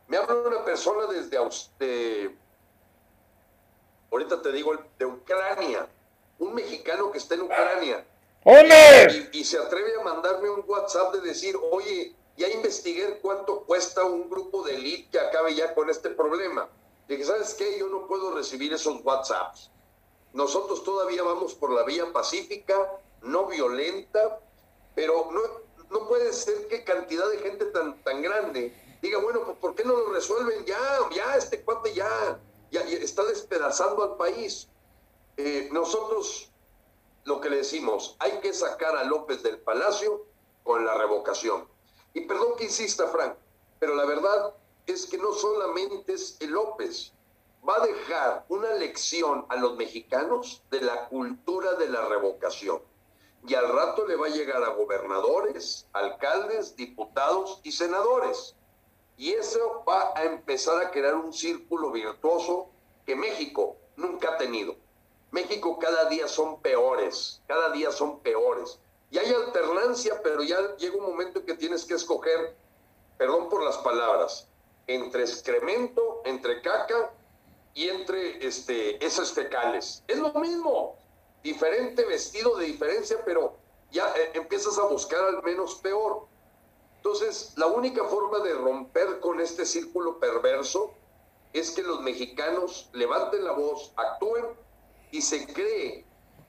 [0.07, 1.37] Me habla una persona desde,
[1.79, 2.35] de,
[4.11, 5.87] ahorita te digo, de Ucrania
[6.39, 8.05] un mexicano que está en Ucrania.
[9.33, 14.29] Y, se atreve a mandarme un WhatsApp de decir, oye, ya investigué cuánto cuesta un
[14.29, 16.67] grupo de elite que acabe ya con este problema.
[17.09, 17.79] Dije, ¿sabes qué?
[17.79, 19.71] Yo no puedo recibir esos WhatsApps.
[20.31, 24.39] Nosotros todavía vamos por la vía pacífica, no violenta,
[24.93, 25.41] pero no,
[25.89, 29.83] no puede ser que cantidad de gente tan, tan grande diga, bueno, pues ¿por qué
[29.83, 30.79] no lo resuelven ya?
[31.15, 32.39] Ya, este cuate ya,
[32.69, 34.69] ya está despedazando al país.
[35.37, 36.51] Eh, nosotros
[37.23, 40.27] lo que le decimos, hay que sacar a López del Palacio
[40.63, 41.67] con la revocación.
[42.13, 43.33] Y perdón que insista, Frank,
[43.79, 44.53] pero la verdad
[44.93, 47.13] es que no solamente es el López,
[47.67, 52.81] va a dejar una lección a los mexicanos de la cultura de la revocación.
[53.47, 58.55] Y al rato le va a llegar a gobernadores, alcaldes, diputados y senadores.
[59.17, 62.69] Y eso va a empezar a crear un círculo virtuoso
[63.05, 64.75] que México nunca ha tenido.
[65.31, 68.79] México cada día son peores, cada día son peores.
[69.11, 72.55] Y hay alternancia, pero ya llega un momento en que tienes que escoger,
[73.17, 74.47] perdón por las palabras,
[74.89, 77.11] entre excremento, entre caca
[77.73, 80.03] y entre este, esas fecales.
[80.07, 80.95] Es lo mismo,
[81.43, 83.55] diferente vestido de diferencia, pero
[83.91, 86.27] ya eh, empiezas a buscar al menos peor.
[86.97, 90.91] Entonces, la única forma de romper con este círculo perverso
[91.53, 94.45] es que los mexicanos levanten la voz, actúen
[95.11, 96.05] y se cree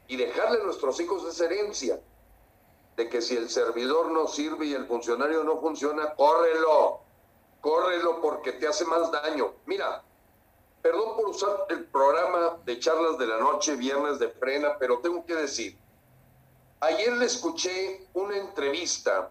[0.09, 2.01] y dejarle a nuestros hijos esa herencia
[2.97, 7.01] de que si el servidor no sirve y el funcionario no funciona, córrelo,
[7.61, 9.53] córrelo porque te hace más daño.
[9.67, 10.03] Mira,
[10.83, 15.25] perdón por usar el programa de charlas de la noche, viernes de frena, pero tengo
[15.25, 15.77] que decir,
[16.81, 19.31] ayer le escuché una entrevista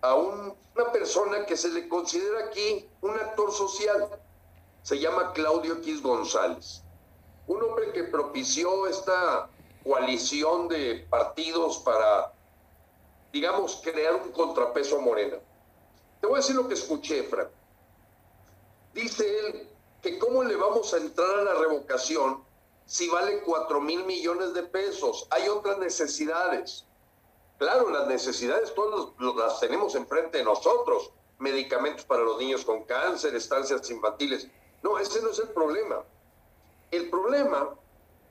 [0.00, 4.08] a una persona que se le considera aquí un actor social,
[4.82, 6.82] se llama Claudio X González
[7.46, 9.48] un hombre que propició esta
[9.84, 12.32] coalición de partidos para
[13.32, 15.38] digamos, crear un contrapeso a Morena.
[16.22, 17.48] Te voy a decir lo que escuché, Frank.
[18.94, 19.68] Dice él
[20.00, 22.44] que cómo le vamos a entrar a la revocación
[22.86, 25.26] si vale 4 mil millones de pesos.
[25.30, 26.84] Hay otras necesidades.
[27.58, 31.10] Claro, las necesidades todas las tenemos enfrente de nosotros.
[31.40, 34.46] Medicamentos para los niños con cáncer, estancias infantiles.
[34.84, 36.04] No, ese no es el problema.
[36.92, 37.74] El problema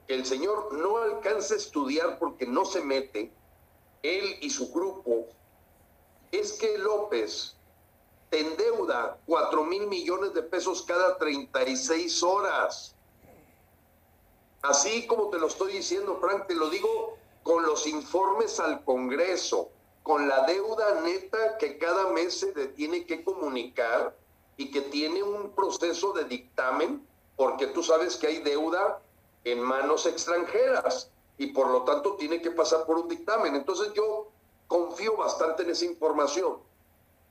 [0.08, 3.34] que el señor no alcanza a estudiar porque no se mete,
[4.02, 5.28] él y su grupo,
[6.32, 7.58] es que López
[8.32, 12.96] te endeuda 4 mil millones de pesos cada 36 horas.
[14.62, 19.70] Así como te lo estoy diciendo, Frank, te lo digo con los informes al Congreso,
[20.02, 24.16] con la deuda neta que cada mes se tiene que comunicar
[24.56, 27.06] y que tiene un proceso de dictamen,
[27.36, 29.02] porque tú sabes que hay deuda
[29.44, 33.56] en manos extranjeras y por lo tanto tiene que pasar por un dictamen.
[33.56, 34.30] Entonces yo
[34.68, 36.71] confío bastante en esa información.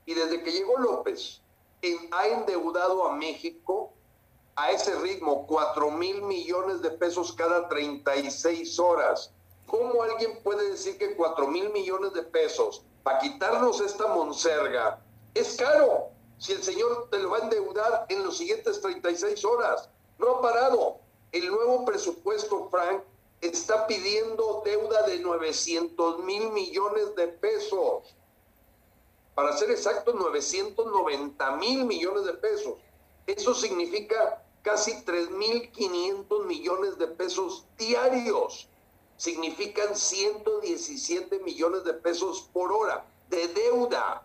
[0.05, 1.41] Y desde que llegó López,
[2.11, 3.91] ha endeudado a México
[4.55, 9.31] a ese ritmo, 4 mil millones de pesos cada 36 horas.
[9.65, 14.99] ¿Cómo alguien puede decir que 4 mil millones de pesos para quitarnos esta monserga
[15.33, 16.09] es caro?
[16.37, 19.89] Si el señor te lo va a endeudar en los siguientes 36 horas.
[20.17, 20.97] No ha parado.
[21.31, 23.03] El nuevo presupuesto, Frank,
[23.39, 28.15] está pidiendo deuda de 900 mil millones de pesos.
[29.35, 32.75] Para ser exacto, 990 mil millones de pesos.
[33.25, 38.67] Eso significa casi 3.500 millones de pesos diarios.
[39.17, 44.23] Significan 117 millones de pesos por hora de deuda.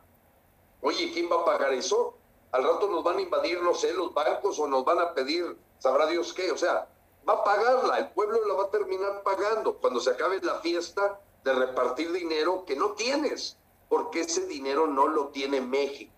[0.80, 2.14] Oye, ¿quién va a pagar eso?
[2.52, 5.56] Al rato nos van a invadir, no sé, los bancos o nos van a pedir,
[5.78, 6.50] sabrá Dios qué.
[6.50, 6.88] O sea,
[7.28, 11.20] va a pagarla, el pueblo la va a terminar pagando cuando se acabe la fiesta
[11.44, 13.56] de repartir dinero que no tienes,
[13.88, 16.12] porque ese dinero no lo tiene México.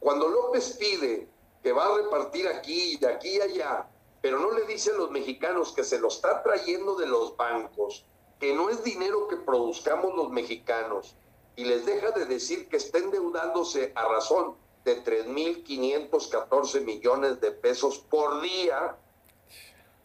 [0.00, 1.28] Cuando López pide
[1.62, 3.88] que va a repartir aquí y de aquí y allá,
[4.20, 8.04] pero no le dice a los mexicanos que se lo está trayendo de los bancos,
[8.38, 11.16] que no es dinero que produzcamos los mexicanos,
[11.56, 17.98] y les deja de decir que está endeudándose a razón de 3.514 millones de pesos
[17.98, 18.96] por día,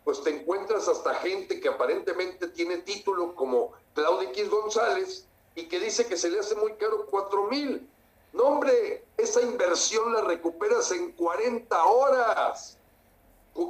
[0.04, 5.80] pues te encuentras hasta gente que aparentemente tiene título como Claudia X González y que
[5.80, 7.90] dice que se le hace muy caro 4 mil.
[8.32, 12.78] No, hombre, esa inversión la recuperas en 40 horas.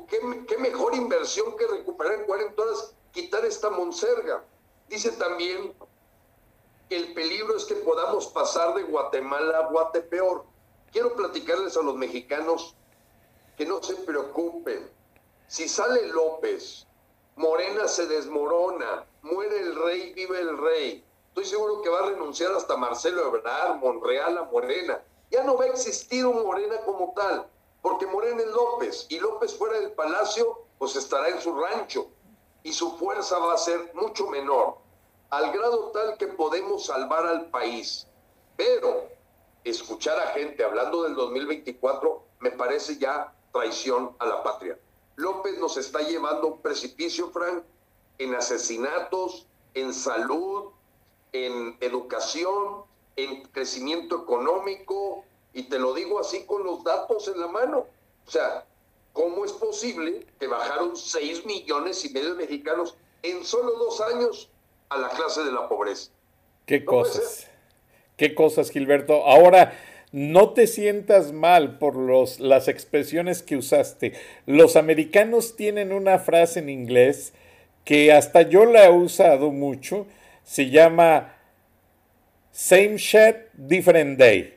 [0.08, 4.44] ¿Qué, ¿Qué, mejor inversión que recuperar en 40 horas quitar esta monserga?
[4.88, 5.74] Dice también
[6.88, 10.46] que el peligro es que podamos pasar de Guatemala a Guatepeor.
[10.92, 12.76] Quiero platicarles a los mexicanos
[13.58, 14.90] que no se preocupen
[15.54, 16.88] si sale López,
[17.36, 21.06] Morena se desmorona, muere el rey, vive el rey.
[21.34, 25.04] Estoy seguro que va a renunciar hasta Marcelo Ebrard, Monreal a Morena.
[25.32, 27.48] Ya no va a existir un Morena como tal,
[27.82, 32.06] porque Morena es López y López fuera del palacio, pues estará en su rancho
[32.62, 34.78] y su fuerza va a ser mucho menor,
[35.32, 38.06] al grado tal que podemos salvar al país.
[38.56, 39.10] Pero
[39.64, 44.78] escuchar a gente hablando del 2024 me parece ya traición a la patria.
[45.16, 47.64] López nos está llevando a un precipicio, Frank,
[48.20, 50.66] en asesinatos, en salud,
[51.34, 52.84] en educación,
[53.16, 57.86] en crecimiento económico, y te lo digo así con los datos en la mano.
[58.26, 58.66] O sea,
[59.12, 64.50] ¿cómo es posible que bajaron 6 millones y medio de mexicanos en solo dos años
[64.90, 66.12] a la clase de la pobreza?
[66.66, 67.48] ¿Qué cosas?
[68.16, 69.26] ¿Qué cosas, Gilberto?
[69.26, 69.78] Ahora,
[70.12, 74.14] no te sientas mal por los, las expresiones que usaste.
[74.46, 77.34] Los americanos tienen una frase en inglés
[77.84, 80.06] que hasta yo la he usado mucho.
[80.44, 81.34] Se llama
[82.52, 84.54] Same shit, different day.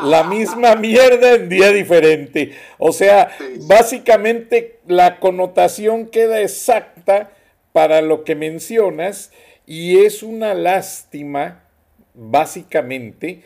[0.00, 2.52] La misma mierda en día diferente.
[2.78, 7.32] O sea, básicamente la connotación queda exacta
[7.72, 9.32] para lo que mencionas
[9.66, 11.64] y es una lástima,
[12.12, 13.42] básicamente,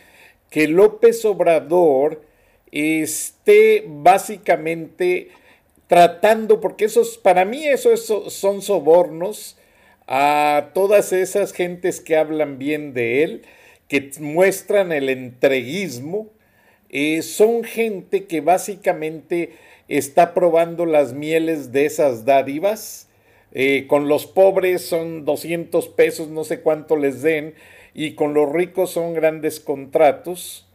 [0.50, 2.22] que López Obrador
[2.72, 5.28] esté básicamente
[5.86, 9.57] tratando, porque esos, para mí esos son sobornos
[10.08, 13.42] a todas esas gentes que hablan bien de él,
[13.88, 16.30] que muestran el entreguismo,
[16.88, 19.52] eh, son gente que básicamente
[19.86, 23.08] está probando las mieles de esas dádivas.
[23.52, 27.54] Eh, con los pobres son 200 pesos, no sé cuánto les den,
[27.92, 30.66] y con los ricos son grandes contratos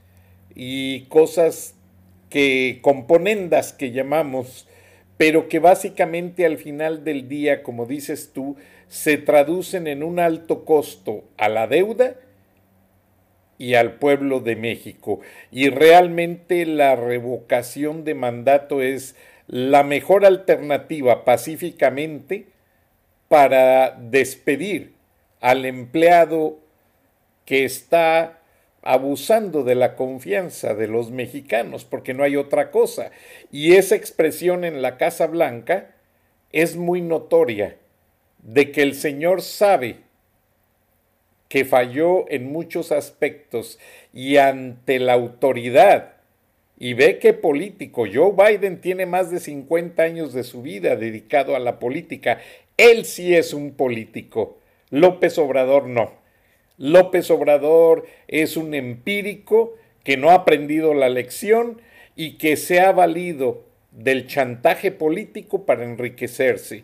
[0.55, 1.73] y cosas
[2.29, 4.67] que componendas que llamamos,
[5.17, 8.55] pero que básicamente al final del día, como dices tú,
[8.87, 12.15] se traducen en un alto costo a la deuda
[13.57, 15.19] y al pueblo de México.
[15.51, 19.15] Y realmente la revocación de mandato es
[19.47, 22.47] la mejor alternativa pacíficamente
[23.27, 24.93] para despedir
[25.41, 26.59] al empleado
[27.45, 28.42] que está
[28.83, 33.11] abusando de la confianza de los mexicanos, porque no hay otra cosa.
[33.51, 35.95] Y esa expresión en la Casa Blanca
[36.51, 37.77] es muy notoria,
[38.43, 39.97] de que el Señor sabe
[41.47, 43.79] que falló en muchos aspectos
[44.13, 46.13] y ante la autoridad,
[46.77, 51.55] y ve que político, Joe Biden tiene más de 50 años de su vida dedicado
[51.55, 52.39] a la política,
[52.75, 54.57] él sí es un político,
[54.89, 56.22] López Obrador no.
[56.77, 61.81] López Obrador es un empírico que no ha aprendido la lección
[62.15, 66.83] y que se ha valido del chantaje político para enriquecerse.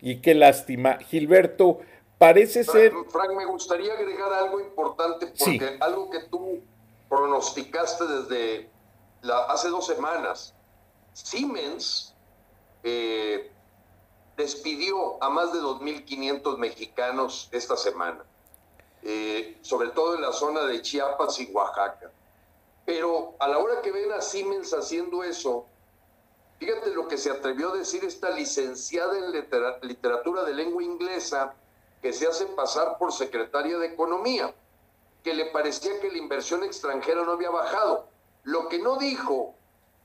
[0.00, 0.98] Y qué lástima.
[0.98, 1.80] Gilberto,
[2.18, 2.92] parece ser...
[3.10, 6.60] Frank, me gustaría agregar algo importante porque algo que tú
[7.08, 8.70] pronosticaste desde
[9.22, 10.54] la, hace dos semanas.
[11.12, 12.14] Siemens
[12.82, 13.50] eh,
[14.36, 18.24] despidió a más de 2.500 mexicanos esta semana,
[19.02, 22.10] eh, sobre todo en la zona de Chiapas y Oaxaca.
[22.84, 25.66] Pero a la hora que ven a Siemens haciendo eso,
[26.58, 29.32] fíjate lo que se atrevió a decir esta licenciada en
[29.82, 31.54] literatura de lengua inglesa
[32.00, 34.54] que se hace pasar por secretaria de Economía,
[35.24, 38.06] que le parecía que la inversión extranjera no había bajado.
[38.44, 39.54] Lo que no dijo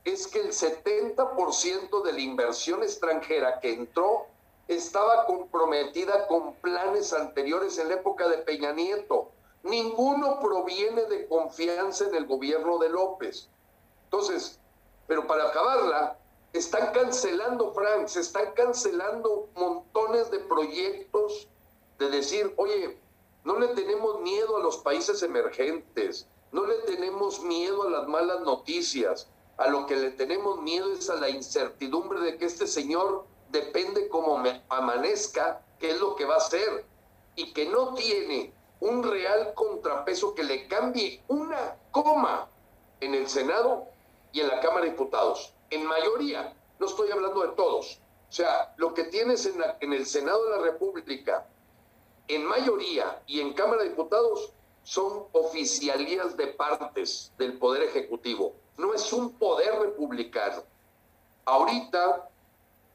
[0.04, 4.26] es que el 70% de la inversión extranjera que entró
[4.68, 9.30] estaba comprometida con planes anteriores en la época de Peña Nieto.
[9.62, 13.48] Ninguno proviene de confianza en el gobierno de López.
[14.04, 14.58] Entonces,
[15.06, 16.18] pero para acabarla,
[16.52, 21.48] están cancelando, Frank, se están cancelando montones de proyectos
[21.98, 22.98] de decir, oye,
[23.44, 28.40] no le tenemos miedo a los países emergentes, no le tenemos miedo a las malas
[28.42, 33.24] noticias, a lo que le tenemos miedo es a la incertidumbre de que este señor
[33.52, 36.84] depende cómo me amanezca, qué es lo que va a hacer,
[37.36, 42.48] y que no tiene un real contrapeso que le cambie una coma
[43.00, 43.86] en el Senado
[44.32, 45.52] y en la Cámara de Diputados.
[45.70, 48.00] En mayoría, no estoy hablando de todos.
[48.28, 51.46] O sea, lo que tienes en, en el Senado de la República,
[52.26, 58.94] en mayoría y en Cámara de Diputados, son oficialías de partes del Poder Ejecutivo no
[58.94, 60.62] es un poder republicano.
[61.44, 62.28] Ahorita,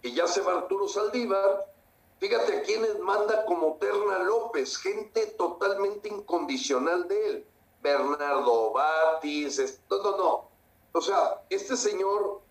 [0.02, 1.66] que ya se va Arturo Saldívar,
[2.20, 7.48] fíjate a quienes manda como Terna López, gente totalmente incondicional de él.
[7.82, 10.50] Bernardo Batis, no, no, no.
[10.92, 12.42] O sea, este señor,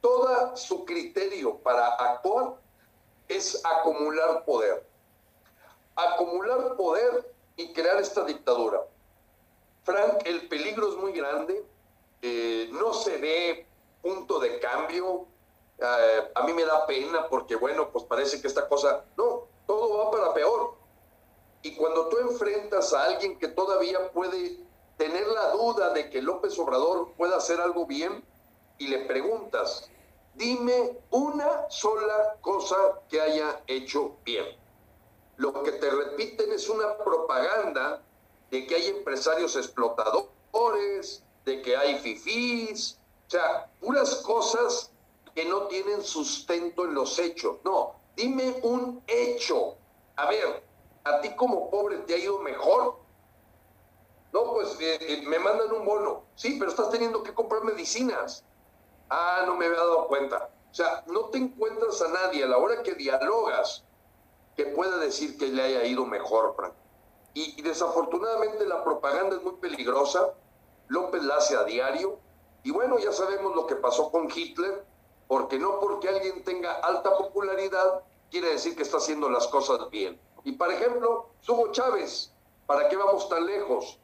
[0.00, 2.56] todo su criterio para actuar
[3.28, 4.86] es acumular poder.
[5.94, 8.80] Acumular poder y crear esta dictadura.
[9.84, 11.64] Frank, el peligro es muy grande
[12.20, 13.66] eh, no se ve
[14.02, 15.26] punto de cambio.
[15.80, 19.98] Eh, a mí me da pena porque, bueno, pues parece que esta cosa, no, todo
[19.98, 20.74] va para peor.
[21.62, 24.58] Y cuando tú enfrentas a alguien que todavía puede
[24.96, 28.24] tener la duda de que López Obrador pueda hacer algo bien
[28.78, 29.88] y le preguntas,
[30.34, 32.76] dime una sola cosa
[33.08, 34.46] que haya hecho bien.
[35.36, 38.02] Lo que te repiten es una propaganda
[38.50, 44.90] de que hay empresarios explotadores, de que hay fifís, o sea, puras cosas
[45.38, 47.58] que no tienen sustento en los hechos.
[47.64, 49.76] No, dime un hecho.
[50.16, 50.64] A ver,
[51.04, 52.96] ¿a ti como pobre te ha ido mejor?
[54.32, 56.24] No, pues eh, eh, me mandan un bono.
[56.34, 58.42] Sí, pero estás teniendo que comprar medicinas.
[59.10, 60.50] Ah, no me había dado cuenta.
[60.72, 63.84] O sea, no te encuentras a nadie a la hora que dialogas
[64.56, 66.74] que pueda decir que le haya ido mejor, Frank.
[67.34, 70.34] y desafortunadamente la propaganda es muy peligrosa
[70.88, 72.18] López la hace a diario.
[72.64, 74.84] Y bueno, ya sabemos lo que pasó con Hitler,
[75.28, 80.18] porque no porque alguien tenga alta popularidad quiere decir que está haciendo las cosas bien.
[80.44, 82.32] Y por ejemplo, Hugo Chávez,
[82.66, 83.98] ¿para qué vamos tan lejos?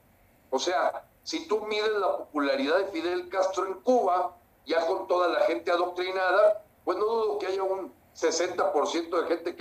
[0.51, 4.37] O sea, si tú mides la popularidad de Fidel Castro en Cuba,
[4.67, 9.57] ya con toda la gente adoctrinada, pues no dudo que haya un 60% de gente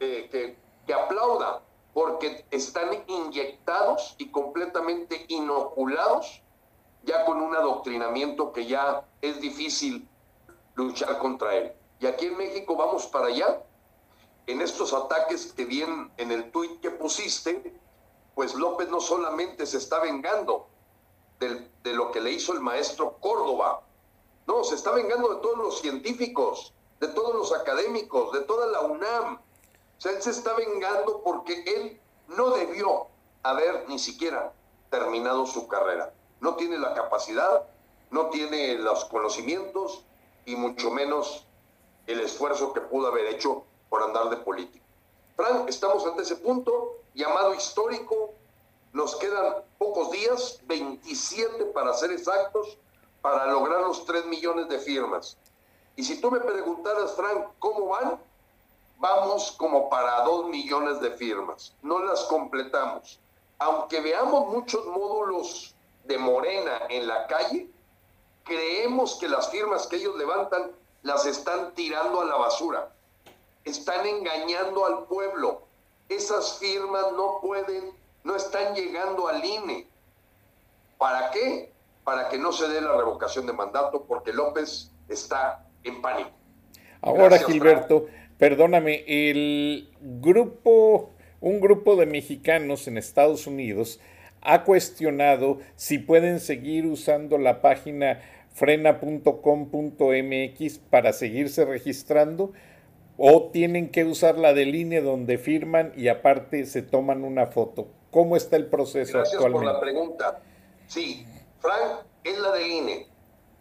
[0.00, 0.56] eh, que,
[0.86, 1.62] que aplauda,
[1.94, 6.42] porque están inyectados y completamente inoculados
[7.04, 10.06] ya con un adoctrinamiento que ya es difícil
[10.84, 11.72] luchar contra él.
[12.00, 13.62] Y aquí en México vamos para allá.
[14.46, 17.78] En estos ataques que vienen en el tuit que pusiste,
[18.34, 20.68] pues López no solamente se está vengando
[21.38, 23.82] de lo que le hizo el maestro Córdoba,
[24.48, 28.80] no, se está vengando de todos los científicos, de todos los académicos, de toda la
[28.80, 29.34] UNAM.
[29.36, 33.08] O sea, él se está vengando porque él no debió
[33.42, 34.54] haber ni siquiera
[34.88, 36.14] terminado su carrera.
[36.40, 37.68] No tiene la capacidad,
[38.10, 40.06] no tiene los conocimientos
[40.48, 41.44] y mucho menos
[42.06, 44.84] el esfuerzo que pudo haber hecho por andar de político.
[45.36, 48.32] Frank, estamos ante ese punto, llamado histórico,
[48.94, 52.78] nos quedan pocos días, 27 para ser exactos,
[53.20, 55.36] para lograr los 3 millones de firmas.
[55.96, 58.18] Y si tú me preguntaras, Frank, ¿cómo van?
[58.96, 61.74] Vamos como para 2 millones de firmas.
[61.82, 63.20] No las completamos.
[63.58, 67.68] Aunque veamos muchos módulos de Morena en la calle,
[68.48, 70.72] creemos que las firmas que ellos levantan
[71.02, 72.90] las están tirando a la basura.
[73.64, 75.62] Están engañando al pueblo.
[76.08, 77.92] Esas firmas no pueden,
[78.24, 79.86] no están llegando al INE.
[80.96, 81.70] ¿Para qué?
[82.02, 86.30] Para que no se dé la revocación de mandato, porque López está en pánico.
[87.02, 88.06] Ahora, Gilberto,
[88.38, 91.10] perdóname, el grupo,
[91.40, 94.00] un grupo de mexicanos en Estados Unidos
[94.40, 98.20] ha cuestionado si pueden seguir usando la página
[98.58, 102.52] frena.com.mx para seguirse registrando
[103.16, 107.88] o tienen que usar la de línea donde firman y aparte se toman una foto.
[108.10, 109.66] ¿Cómo está el proceso Gracias actualmente?
[109.66, 110.40] por la pregunta.
[110.86, 111.26] Sí,
[111.60, 113.06] Frank, es la de INE.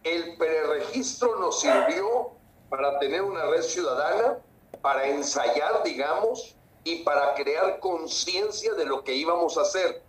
[0.04, 2.32] El preregistro nos sirvió
[2.70, 4.40] para tener una red ciudadana,
[4.82, 10.02] para ensayar, digamos, y para crear conciencia de lo que íbamos a hacer.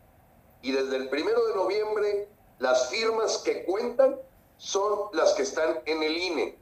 [0.63, 2.29] Y desde el primero de noviembre,
[2.59, 4.17] las firmas que cuentan
[4.59, 6.59] son las que están en el INE.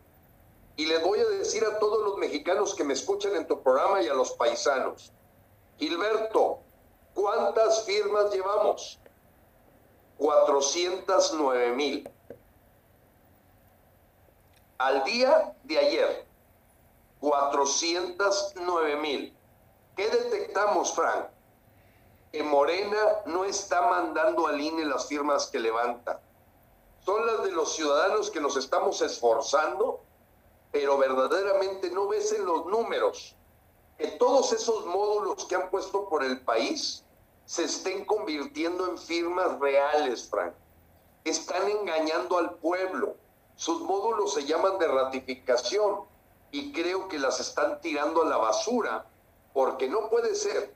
[0.76, 4.02] Y les voy a decir a todos los mexicanos que me escuchan en tu programa
[4.02, 5.10] y a los paisanos,
[5.78, 6.60] Gilberto,
[7.14, 9.00] ¿cuántas firmas llevamos?
[10.18, 12.08] 409 mil.
[14.78, 16.26] Al día de ayer,
[17.20, 19.34] 409 mil.
[19.96, 21.28] ¿Qué detectamos, Frank?
[22.32, 26.20] Que Morena no está mandando al INE las firmas que levanta
[27.06, 30.00] son las de los ciudadanos que nos estamos esforzando,
[30.72, 33.36] pero verdaderamente no ves en los números
[33.96, 37.04] que todos esos módulos que han puesto por el país
[37.44, 40.52] se estén convirtiendo en firmas reales, Frank.
[41.22, 43.14] Están engañando al pueblo.
[43.54, 46.00] Sus módulos se llaman de ratificación
[46.50, 49.06] y creo que las están tirando a la basura
[49.54, 50.74] porque no puede ser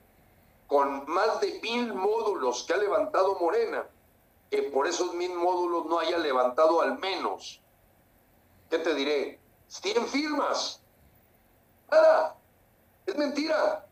[0.68, 3.84] con más de mil módulos que ha levantado Morena
[4.50, 7.62] que por esos mil módulos no haya levantado al menos,
[8.68, 9.40] ¿qué te diré?
[9.68, 10.82] 100 firmas.
[11.90, 12.36] Nada,
[13.06, 13.86] es mentira.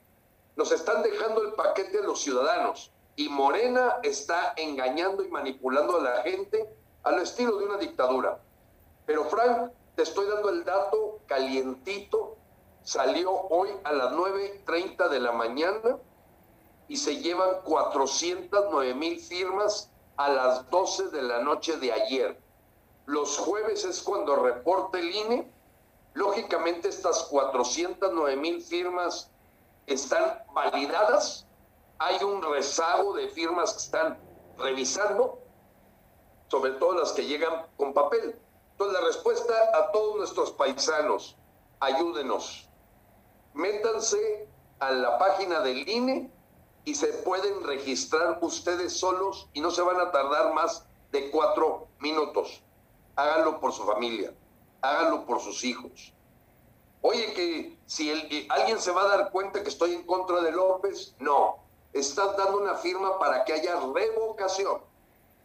[0.57, 6.03] Nos están dejando el paquete a los ciudadanos y Morena está engañando y manipulando a
[6.03, 6.69] la gente
[7.05, 8.41] al estilo de una dictadura.
[9.07, 12.37] Pero Frank, te estoy dando el dato calientito.
[12.83, 15.99] Salió hoy a las 9.30 de la mañana
[16.89, 22.39] y se llevan 409 mil firmas a las 12 de la noche de ayer.
[23.07, 25.51] Los jueves es cuando reporta el INE.
[26.13, 29.31] Lógicamente estas 409 mil firmas
[29.87, 31.47] están validadas.
[31.99, 34.19] Hay un rezago de firmas que están
[34.59, 35.39] revisando,
[36.49, 38.37] sobre todo las que llegan con papel.
[38.73, 41.37] Entonces la respuesta a todos nuestros paisanos,
[41.79, 42.69] ayúdenos.
[43.55, 44.49] Métanse
[44.81, 46.31] a la página del INE
[46.89, 51.87] y se pueden registrar ustedes solos y no se van a tardar más de cuatro
[52.01, 52.63] minutos.
[53.15, 54.33] Háganlo por su familia,
[54.81, 56.15] háganlo por sus hijos.
[57.03, 58.11] Oye, que si
[58.49, 61.59] alguien se va a dar cuenta que estoy en contra de López, no.
[61.93, 64.81] Estás dando una firma para que haya revocación.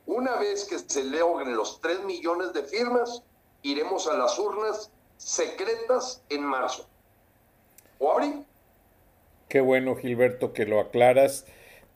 [0.05, 3.21] Una vez que se logren los tres millones de firmas,
[3.63, 6.85] iremos a las urnas secretas en marzo.
[7.99, 8.45] ¿O abrí?
[9.53, 11.45] Qué bueno, Gilberto, que lo aclaras.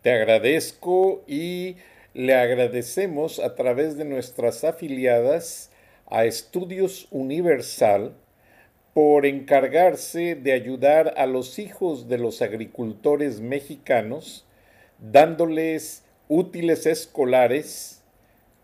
[0.03, 1.77] Te agradezco y
[2.13, 5.71] le agradecemos a través de nuestras afiliadas
[6.05, 8.13] a Estudios Universal
[8.93, 14.45] por encargarse de ayudar a los hijos de los agricultores mexicanos,
[14.99, 18.03] dándoles útiles escolares,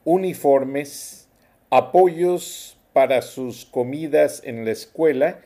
[0.03, 1.28] uniformes,
[1.72, 5.40] apoyos para sus comidas en la escuela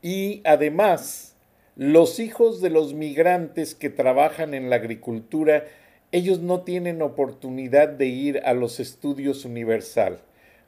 [0.00, 1.35] y además
[1.76, 5.66] los hijos de los migrantes que trabajan en la agricultura,
[6.10, 10.20] ellos no tienen oportunidad de ir a los estudios universal.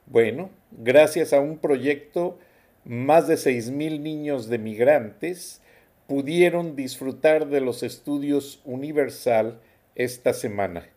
[0.05, 2.37] Bueno, gracias a un proyecto,
[2.85, 5.61] más de seis mil niños de migrantes
[6.07, 9.59] pudieron disfrutar de los estudios universal
[9.95, 10.87] esta semana.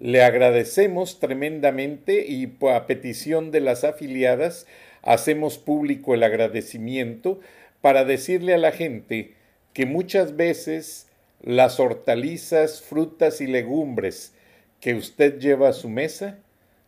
[0.00, 4.66] Le agradecemos tremendamente y a petición de las afiliadas
[5.02, 7.38] hacemos público el agradecimiento
[7.80, 9.34] para decirle a la gente
[9.72, 11.08] que muchas veces
[11.40, 14.34] las hortalizas, frutas y legumbres
[14.80, 16.38] que usted lleva a su mesa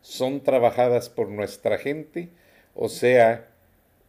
[0.00, 2.28] son trabajadas por nuestra gente,
[2.74, 3.48] o sea,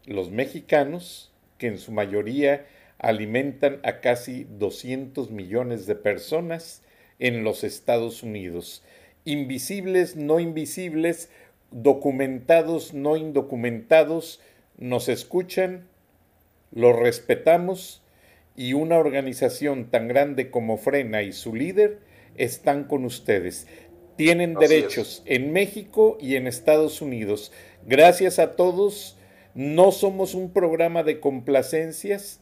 [0.05, 2.65] los mexicanos, que en su mayoría
[2.97, 6.83] alimentan a casi 200 millones de personas
[7.19, 8.83] en los Estados Unidos.
[9.23, 11.29] Invisibles, no invisibles,
[11.71, 14.41] documentados, no indocumentados,
[14.77, 15.87] nos escuchan,
[16.71, 18.01] los respetamos
[18.55, 21.99] y una organización tan grande como Frena y su líder
[22.35, 23.67] están con ustedes.
[24.15, 27.51] Tienen derechos en México y en Estados Unidos.
[27.85, 29.17] Gracias a todos.
[29.53, 32.39] No somos un programa de complacencias.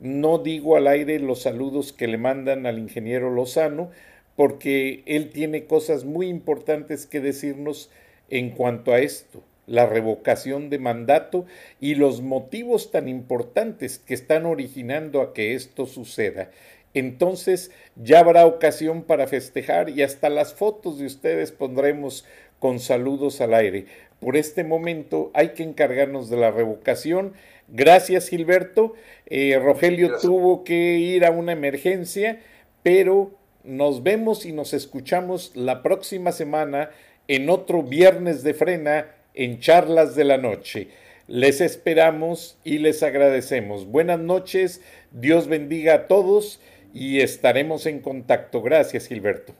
[0.00, 3.90] No digo al aire los saludos que le mandan al ingeniero Lozano,
[4.36, 7.90] porque él tiene cosas muy importantes que decirnos
[8.28, 11.46] en cuanto a esto, la revocación de mandato
[11.80, 16.50] y los motivos tan importantes que están originando a que esto suceda.
[16.94, 22.24] Entonces ya habrá ocasión para festejar y hasta las fotos de ustedes pondremos
[22.58, 23.86] con saludos al aire.
[24.20, 27.34] Por este momento hay que encargarnos de la revocación.
[27.68, 28.94] Gracias Gilberto.
[29.26, 32.40] Eh, Rogelio tuvo que ir a una emergencia,
[32.82, 33.32] pero
[33.62, 36.90] nos vemos y nos escuchamos la próxima semana
[37.28, 40.88] en otro viernes de frena en charlas de la noche.
[41.28, 43.86] Les esperamos y les agradecemos.
[43.86, 44.80] Buenas noches,
[45.12, 46.60] Dios bendiga a todos
[46.92, 48.62] y estaremos en contacto.
[48.62, 49.54] Gracias, Gilberto.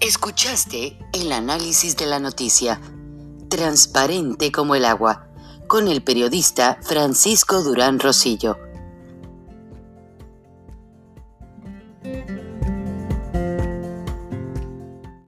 [0.00, 2.80] Escuchaste el análisis de la noticia
[3.48, 5.28] transparente como el agua,
[5.66, 8.65] con el periodista Francisco Durán Rosillo